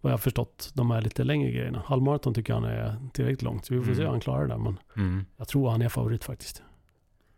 [0.00, 1.82] vad jag har förstått de här lite längre grejerna.
[1.86, 4.04] Halvmaraton tycker han är tillräckligt långt, så vi får se Mm.
[4.04, 5.24] hur han klarar det där, men Mm.
[5.36, 6.62] jag tror han är favorit faktiskt.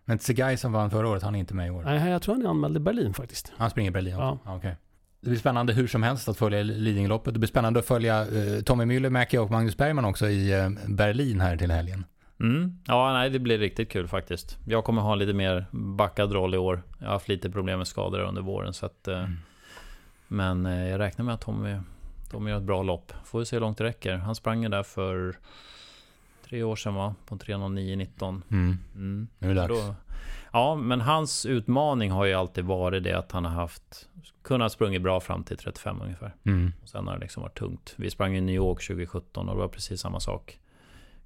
[0.05, 1.83] Men Tsegai som vann förra året, han är inte med i år.
[1.83, 3.53] Nej, jag tror han är anmäld i Berlin faktiskt.
[3.57, 4.39] Han springer i Berlin också?
[4.45, 4.55] Ja.
[4.57, 4.77] Okej.
[5.21, 7.35] Det blir spännande hur som helst att följa Lidingöloppet.
[7.35, 11.41] Det blir spännande att följa eh, Tommy Müllermäki och Magnus Bergman också i eh, Berlin
[11.41, 12.05] här till helgen.
[12.41, 12.79] Mm.
[12.87, 14.59] Ja, nej, det blir riktigt kul faktiskt.
[14.67, 16.83] Jag kommer ha en lite mer backad roll i år.
[16.99, 18.75] Jag har haft lite problem med skador under våren.
[18.75, 19.37] Så att, eh, Mm.
[20.31, 21.77] Men eh, jag räknar med att Tommy,
[22.31, 23.13] Tommy gör ett bra lopp.
[23.25, 24.17] Får vi se hur långt det räcker.
[24.17, 25.37] Han sprang ju där för
[26.49, 27.15] tre år sedan va?
[27.27, 28.43] På 3.09.19.
[28.51, 28.79] Mm.
[28.95, 29.29] Mm.
[29.39, 29.69] Nu är det dags.
[29.87, 29.95] Då,
[30.59, 34.09] ja, men hans utmaning har ju alltid varit det att han har haft
[34.43, 36.35] kunnat sprungit bra fram till 35 ungefär.
[36.47, 36.73] Mm.
[36.83, 37.95] Och sen har det liksom varit tungt.
[37.97, 40.59] Vi sprang i New York 2017 och det var precis samma sak.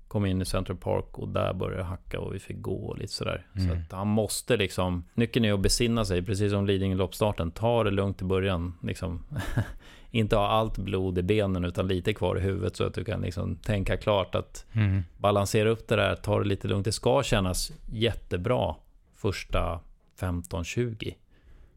[0.08, 2.98] Kom in i Central Park och där började det hacka och vi fick gå och
[2.98, 3.46] lite sådär.
[3.54, 3.78] Så Mm.
[3.82, 7.50] att han måste liksom, nyckeln är att besinna sig, precis som Lidingö loppstarten.
[7.50, 8.74] Ta det lugnt i början.
[8.82, 9.22] Liksom.
[10.10, 13.20] Inte ha allt blod i benen utan lite kvar i huvudet så att du kan
[13.20, 15.02] liksom tänka klart att Mm.
[15.18, 16.84] balansera upp det där, ta det lite lugnt.
[16.84, 18.74] Det ska kännas jättebra
[19.22, 19.80] första
[20.18, 21.14] 15-20.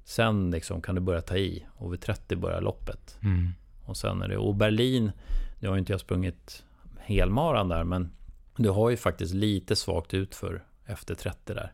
[0.04, 3.18] Sen liksom kan du börja ta i och vid 30 börjar loppet.
[3.24, 3.50] Mm.
[3.86, 5.12] Och sen är det, och Berlin,
[5.60, 6.64] nu har ju inte jag sprungit
[7.00, 8.12] helmaran där, men
[8.58, 11.74] du har ju faktiskt lite svagt utför efter 30 där.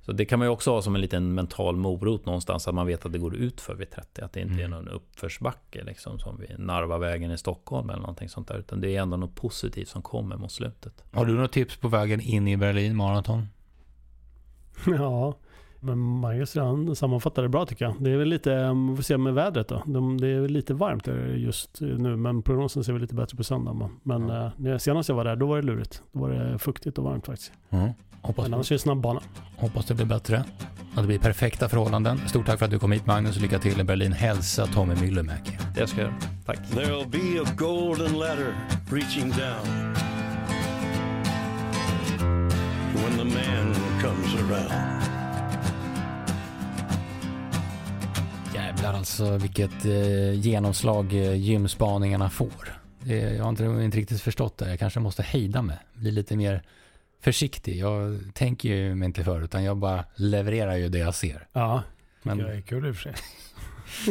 [0.00, 2.86] Så det kan man ju också ha som en liten mental morot någonstans, att man
[2.86, 4.22] vet att det går ut för vid 30.
[4.22, 4.70] Att det inte är Mm.
[4.70, 8.58] någon uppförsbacke liksom, som vid Narvavägen i Stockholm eller någonting sånt där.
[8.58, 11.04] Utan det är ändå något positivt som kommer mot slutet.
[11.12, 13.46] Har du något tips på vägen in i Berlin maraton?
[14.98, 15.34] Ja,
[15.80, 17.94] men Magnus han sammanfattar det bra tycker jag.
[18.00, 19.82] Det är väl lite, um, vi får se med vädret då.
[19.86, 21.06] De, det är väl lite varmt
[21.36, 23.90] just nu, men prognosen ser väl lite bättre på söndag.
[24.02, 24.44] Men, Ja.
[24.46, 26.02] eh, när- senast jag var där, då var det lurigt.
[26.12, 27.52] Då var det fuktigt och varmt faktiskt.
[27.70, 27.90] Mm.
[28.22, 29.20] Hoppas, Men annars är det snabb bana.
[29.56, 30.38] hoppas det blir bättre.
[30.94, 32.18] Att det blir perfekta förhållanden.
[32.28, 34.12] Stort tack för att du kom hit Magnus och lycka till i Berlin.
[34.12, 35.58] Hälsa Tommy Müllermäki.
[35.74, 36.20] Det ska jag göra.
[36.46, 36.58] Tack.
[36.58, 38.54] There'll be a golden ladder
[38.90, 39.94] reaching down
[43.02, 45.02] when the man comes around.
[48.54, 52.78] Jävlar alltså vilket eh, genomslag eh, gymspaningarna får.
[53.00, 54.70] Det, jag har inte, inte riktigt förstått det.
[54.70, 55.78] Jag kanske måste hejda mig.
[55.94, 56.62] Bli lite mer
[57.20, 57.76] försiktig.
[57.76, 61.46] Jag tänker ju mig inte för utan jag bara levererar ju det jag ser.
[61.52, 61.82] Ja,
[62.22, 63.14] Men, det är kul i och för sig.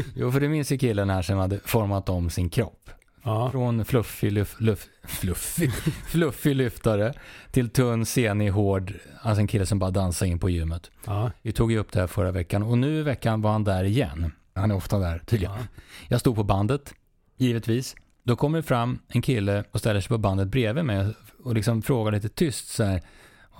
[0.15, 2.89] jo, för det minns ju killen här som hade format om sin kropp.
[3.27, 3.51] Ja.
[3.51, 5.71] Från fluffig, luff, luff, fluffig,
[6.07, 7.13] fluffig lyftare
[7.51, 8.93] till tunn, senig, hård.
[9.21, 10.91] Alltså en kille som bara dansar in på gymmet.
[11.05, 11.31] Ja.
[11.41, 13.83] Vi tog ju upp det här förra veckan och nu i veckan var han där
[13.83, 14.31] igen.
[14.53, 15.55] Han är ofta där tydligen.
[15.55, 15.81] Ja.
[16.07, 16.93] Jag stod på bandet,
[17.37, 17.95] givetvis.
[18.23, 21.13] Då kommer det fram en kille och ställer sig på bandet bredvid mig
[21.43, 23.01] och liksom frågar lite tyst så här.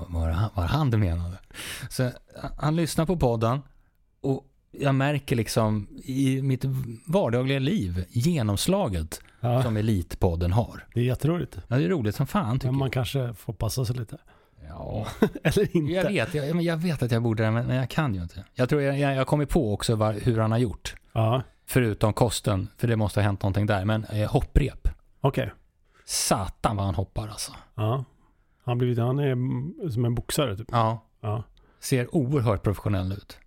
[0.08, 1.38] Vad var han, du menade?
[1.90, 2.12] Så
[2.58, 3.60] han lyssnar på podden
[4.22, 6.66] och jag märker liksom i mitt
[7.06, 9.64] vardagliga liv genomslaget Ja.
[9.64, 10.88] som Elitpodden har.
[10.94, 11.58] Det är jätteroligt.
[11.68, 14.18] Ja, det är roligt som fan tycker Men man kanske får passa sig lite.
[14.68, 14.70] jag.
[14.70, 15.08] Ja,
[15.44, 15.94] Eller inte.
[15.94, 18.46] jag vet, jag, jag vet att jag borde det, men jag kan ju inte.
[18.54, 20.96] Jag tror jag, jag, jag kommer på också var, hur han har gjort.
[21.14, 23.86] Ja, Förutom kosten, för det måste ha hänt någonting där.
[23.86, 24.88] Men eh, hopprep.
[25.22, 25.52] okej.
[26.06, 27.52] Satan vad han hoppar alltså.
[27.76, 28.04] Ja.
[28.64, 30.68] Han, blivit, han är mm, som en boxare typ.
[30.72, 31.44] Ja, Ja.
[31.80, 33.38] ser oerhört professionell ut.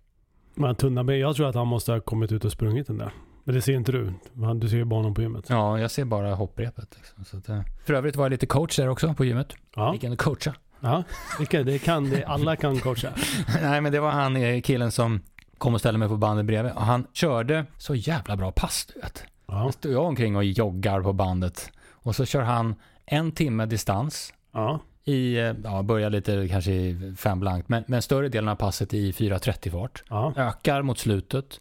[0.55, 3.11] Men tunna ben, jag tror att han måste ha kommit ut och sprungit den där.
[3.51, 4.13] Men det ser inte du.
[4.55, 5.45] Du ser ju bara honom på gymmet.
[5.49, 6.87] Ja, jag ser bara hopprepet.
[6.95, 7.25] Liksom.
[7.25, 7.61] Så att, eh.
[7.85, 9.53] För övrigt var jag lite coach där också på gymmet.
[9.75, 10.53] Ja, och coacha.
[10.79, 11.03] ja.
[11.49, 13.09] Kan, det kan det, alla kan coacha.
[13.61, 15.19] Nej, men det var han eh, killen som
[15.57, 16.71] kom och ställde mig på bandet bredvid.
[16.73, 19.23] Och han körde så jävla bra pass, du vet.
[19.47, 21.71] Ja, står jag omkring och joggar på bandet.
[21.91, 22.75] Och så kör han
[23.05, 28.01] en timme distans ja, i, eh, ja, börjar lite kanske i fem blankt, men, men
[28.01, 30.03] större delen av passet i 4.30 fart.
[30.09, 30.33] ja.
[30.37, 31.57] Ökar mot slutet.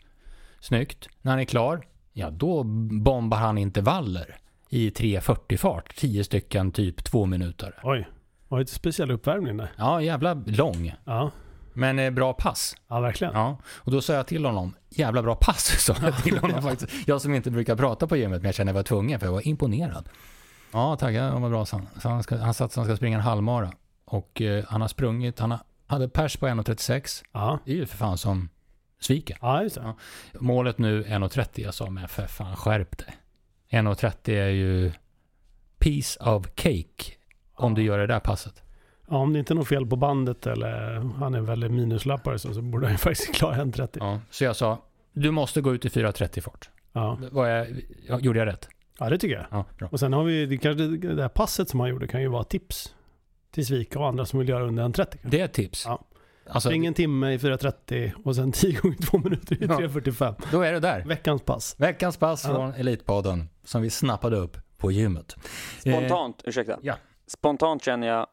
[0.60, 1.08] Snyggt.
[1.22, 2.62] När han är klar, ja då
[3.02, 4.36] bombar han intervaller
[4.68, 5.96] i 3.40 fart.
[5.96, 7.74] 10 stycken, typ två minuter.
[7.82, 8.08] Oj.
[8.48, 9.72] Var det lite speciell uppvärmning där?
[9.78, 10.94] Ja, jävla lång.
[11.04, 11.30] Ja,
[11.72, 12.76] Men eh, bra pass.
[12.88, 13.34] ja verkligen.
[13.34, 17.08] Ja, och då sa jag till honom, jävla bra pass sa jag till honom faktiskt.
[17.08, 19.32] Jag som inte brukar prata på gymmet, men jag kände jag var tvungen för jag
[19.32, 20.08] var imponerad.
[20.72, 21.86] Ja, tackar, det var bra sa han.
[22.00, 23.72] Så han, ska, han sa att han ska springa en halvmara.
[24.04, 27.24] Och eh, han har sprungit, han har, hade pers på 1.36.
[27.32, 28.48] Ja, Det är ju för fan som
[29.00, 29.36] sviker.
[29.40, 29.82] ja just det.
[29.82, 29.96] Ja.
[30.40, 33.16] Målet nu 1.30, jag sa men för fan skärp dig.
[33.70, 34.92] 1.30 är ju
[35.78, 37.14] piece of cake
[37.54, 38.62] om du gör det där passet.
[39.08, 42.54] Ja, om det inte är något fel på bandet eller han är väldigt minuslappare så,
[42.54, 43.88] så borde han ju faktiskt klara 1.30.
[44.00, 44.20] Ja.
[44.30, 46.70] Så jag sa, du måste gå ut i 4.30 fart.
[46.92, 47.18] Ja.
[47.30, 47.66] Var jag,
[48.08, 48.68] ja, gjorde jag rätt?
[49.00, 49.46] ja, det tycker jag.
[49.50, 49.88] Ja, bra.
[49.92, 52.44] Och sen har vi, det, kanske, det här passet som han gjorde kan ju vara
[52.44, 52.94] tips
[53.50, 54.94] till Svika och andra som vill göra under 1.30.
[54.94, 55.18] kanske.
[55.22, 55.84] Det är ett tips.
[55.86, 56.04] Ja.
[56.50, 59.78] Alltså, Spring en timme i 4.30 och sen 10 gånger 2 minuter i Ja.
[59.80, 60.34] 3.45.
[60.52, 61.04] då är det där.
[61.04, 61.74] Veckans pass.
[61.78, 62.54] Veckans pass Ja.
[62.54, 65.36] från Elitpodden som vi snappade upp på gymmet.
[65.84, 66.78] Eh, Spontant, ursäkta.
[66.82, 66.94] ja.
[67.26, 68.26] Spontant känner jag,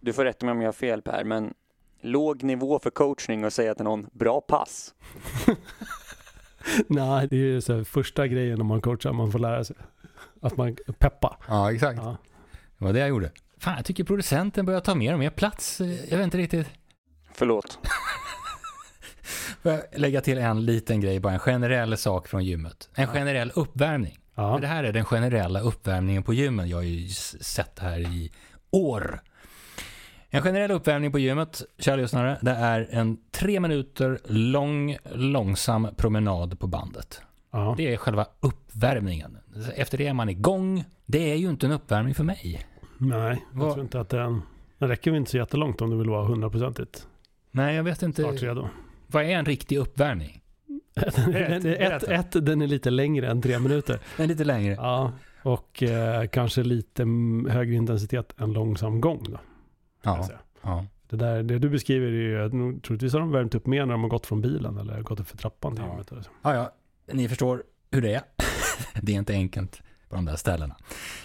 [0.00, 1.54] du får rätta mig om jag har fel Per, men
[2.02, 4.94] låg nivå för coachning och säga till någon bra pass.
[6.86, 9.76] Nej, det är ju så här, första grejen om man coachar, man får lära sig.
[10.42, 11.36] Att man peppa.
[11.48, 12.00] ja, exakt.
[12.02, 12.16] Ja.
[12.78, 13.30] Det var det jag gjorde.
[13.58, 15.80] Fan, jag tycker producenten börjar ta mer och mer plats.
[15.80, 16.66] Eh, Jag vet inte riktigt.
[17.38, 17.78] Förlåt.
[19.62, 22.88] Får jag lägga till en liten grej, bara en generell sak från gymmet.
[22.94, 24.18] En generell uppvärmning.
[24.34, 24.54] Ja.
[24.54, 26.68] För det här är den generella uppvärmningen på gymmen.
[26.68, 28.32] Jag har ju sett det här i
[28.70, 29.20] år.
[30.30, 36.60] En generell uppvärmning på gymmet, kära lyssnare, det är en tre minuter lång, långsam promenad
[36.60, 37.20] på bandet.
[37.50, 37.74] Ja.
[37.76, 39.38] Det är själva uppvärmningen.
[39.74, 40.84] Efter det är man igång.
[41.06, 42.66] Det är ju inte en uppvärmning för mig.
[42.98, 44.42] Nej, jag tror inte att den...
[44.78, 47.06] Den räcker väl inte så jättelångt om du vill vara hundraprocentigt
[47.58, 48.22] Nej, jag vet inte.
[48.22, 48.68] startredo.
[49.06, 50.40] Vad är en riktig uppvärmning?
[50.94, 52.14] Den är- ett, berätta.
[52.14, 53.98] ett, den är lite längre än tre minuter.
[54.16, 54.74] Den är lite längre.
[54.74, 57.02] Ja, och eh, kanske lite
[57.48, 59.26] högre intensitet än långsam gång.
[59.28, 59.38] Då,
[60.02, 60.28] Ja.
[61.10, 62.50] Det, där, det du beskriver är ju,
[62.80, 65.28] troligtvis har de värmt upp mer när de har gått från bilen eller gått upp
[65.28, 65.90] för trappan till Ja.
[65.90, 66.12] gymmet.
[66.12, 66.30] Eller så.
[66.42, 66.72] Ja, ja,
[67.12, 68.22] ni förstår hur det är.
[69.02, 70.76] det är inte enkelt på de där ställena.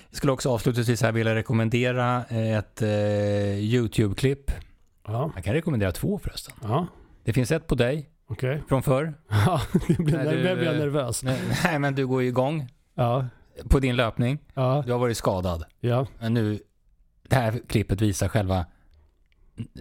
[0.10, 2.90] Jag skulle också avslutningsvis här vilja rekommendera ett eh,
[3.60, 4.52] YouTube-klipp.
[5.08, 6.54] Ja, Jag kan rekommendera två förresten.
[6.64, 6.88] ja
[7.24, 8.62] Det finns ett på dig okej.
[8.70, 9.14] från förr.
[9.30, 11.24] Ja, det blir, När du, jag nervös.
[11.24, 13.26] Nej, nej, men du går ju igång Ja,
[13.70, 14.40] på din löpning.
[14.54, 15.64] ja, Du har varit skadad.
[15.80, 16.08] ja.
[16.20, 16.60] Men nu,
[17.28, 18.66] det här klippet visar själva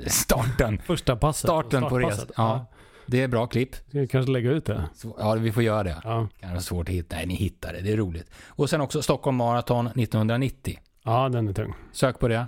[0.06, 0.78] starten.
[0.78, 1.48] Första passet.
[1.50, 2.26] Starten på resan.
[2.36, 2.66] Ja.
[3.06, 3.74] Det är bra klipp.
[3.88, 4.84] Ska jag kanske lägga ut det?
[5.18, 6.00] Ja, vi får göra det.
[6.04, 7.16] Ja, Det kan vara svårt att hitta.
[7.16, 7.80] Nej, ni hittar det.
[7.80, 8.30] Det är roligt.
[8.48, 10.78] Och sen också Stockholm Marathon 1990.
[11.04, 11.74] ja den är tung.
[11.92, 12.46] Sök på det.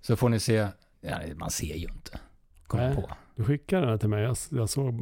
[0.00, 0.66] Så får ni se.
[1.02, 2.18] Ja, man ser ju inte.
[2.66, 2.94] Kom Nej.
[2.94, 3.10] på.
[3.36, 4.22] Du skickade den till mig.
[4.22, 4.94] Jag, jag såg,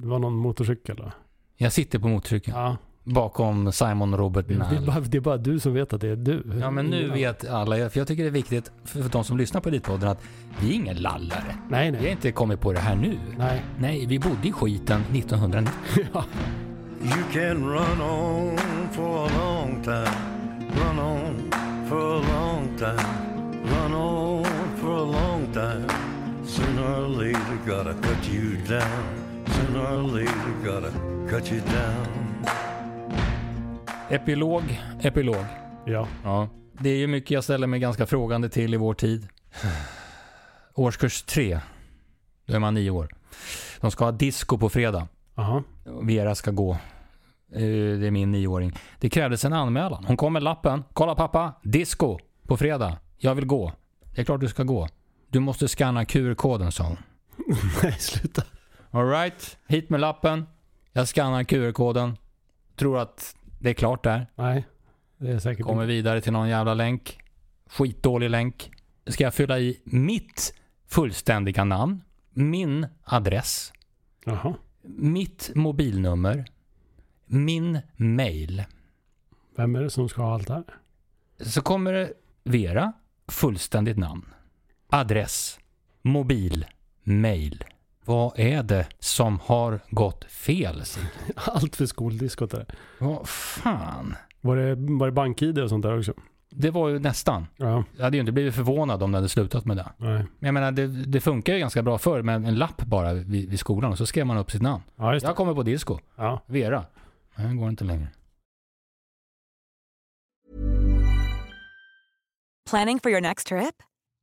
[0.00, 0.96] det var någon motorcykel.
[0.96, 1.12] Då.
[1.56, 2.56] Jag sitter på motorcykeln.
[2.56, 2.76] Ja,
[3.06, 6.08] Bakom Simon Robert det, det, är bara, det är bara du som vet att det
[6.08, 6.42] är du.
[6.60, 7.90] Ja, men nu vet alla.
[7.90, 10.22] För jag tycker det är viktigt för för de som lyssnar på Elitpodden att
[10.60, 11.56] vi är ingen lallare.
[11.68, 12.12] Nej, Vi har nej.
[12.12, 13.18] inte kommit på det här nu.
[13.38, 13.62] Nej.
[13.78, 15.72] Nej, vi bodde i skiten 1990.
[16.14, 16.24] Ja.
[17.02, 18.58] You can run on
[18.92, 20.08] for a long time,
[20.74, 21.50] run on
[21.88, 23.33] for a long time,
[25.64, 25.88] time.
[26.46, 29.04] Sooner or later, gotta cut you down.
[29.46, 30.90] Sooner or later, gotta
[31.30, 32.44] cut you down.
[34.10, 34.62] Epilog,
[35.02, 35.44] epilog.
[35.84, 36.08] Ja.
[36.24, 36.48] Ja.
[36.80, 39.28] Det är ju mycket jag ställer mig ganska frågande till i vår tid.
[40.74, 41.60] Årskurs tre.
[42.46, 43.08] Då är man nio år.
[43.80, 45.08] De ska ha disco på fredag.
[45.34, 45.62] Aha.
[46.02, 46.70] Vera ska gå.
[46.72, 47.60] Eh,
[48.00, 48.72] Det är min nioåring.
[49.00, 50.04] Det krävdes en anmälan.
[50.04, 50.84] Hon kom med lappen.
[50.92, 52.96] Kolla pappa, disco på fredag.
[53.16, 53.72] Jag vill gå.
[54.14, 54.88] Det är klart du ska gå.
[55.34, 56.96] Du måste scanna QR-koden sa hon.
[57.82, 58.42] Nej, sluta.
[58.90, 60.46] Alright, hit med lappen.
[60.92, 62.16] Jag scannar QR-koden.
[62.76, 64.26] Tror att det är klart där.
[64.34, 64.66] Nej,
[65.18, 67.18] det är säkert Kommer vidare till någon jävla länk.
[67.66, 68.70] Skitdålig länk.
[69.06, 70.54] Ska jag fylla i mitt
[70.86, 73.72] fullständiga namn, min adress,
[74.24, 74.54] Jaha.
[74.82, 76.44] mitt mobilnummer,
[77.26, 78.64] min mail.
[79.56, 80.64] Vem är det som ska ha allt det här?
[81.40, 82.12] Så kommer det
[82.44, 82.92] Vera,
[83.28, 84.34] fullständigt namn,
[84.94, 85.58] adress,
[86.02, 86.66] mobil,
[87.02, 87.64] mail.
[88.04, 90.82] Vad är det som har gått fel?
[91.36, 92.66] Allt för skoldiskot där.
[92.98, 94.16] Vad fan?
[94.40, 96.14] Var det, var det bank-id och sånt där också?
[96.50, 97.46] Det var ju nästan.
[97.56, 99.92] Ja, Jag hade ju inte blivit förvånad om det hade slutat med det.
[99.96, 100.12] nej.
[100.38, 103.50] Men jag menar, det, det funkar ju ganska bra förr med en lapp bara vid,
[103.50, 104.82] vid skolan och så skrev man upp sitt namn.
[104.96, 105.28] Ja, just det.
[105.30, 105.98] Jag kommer på disco.
[106.16, 106.40] Ja.
[106.46, 106.84] Vera.
[107.36, 108.08] Nej, det går inte längre.
[112.70, 113.74] Planning for your next trip?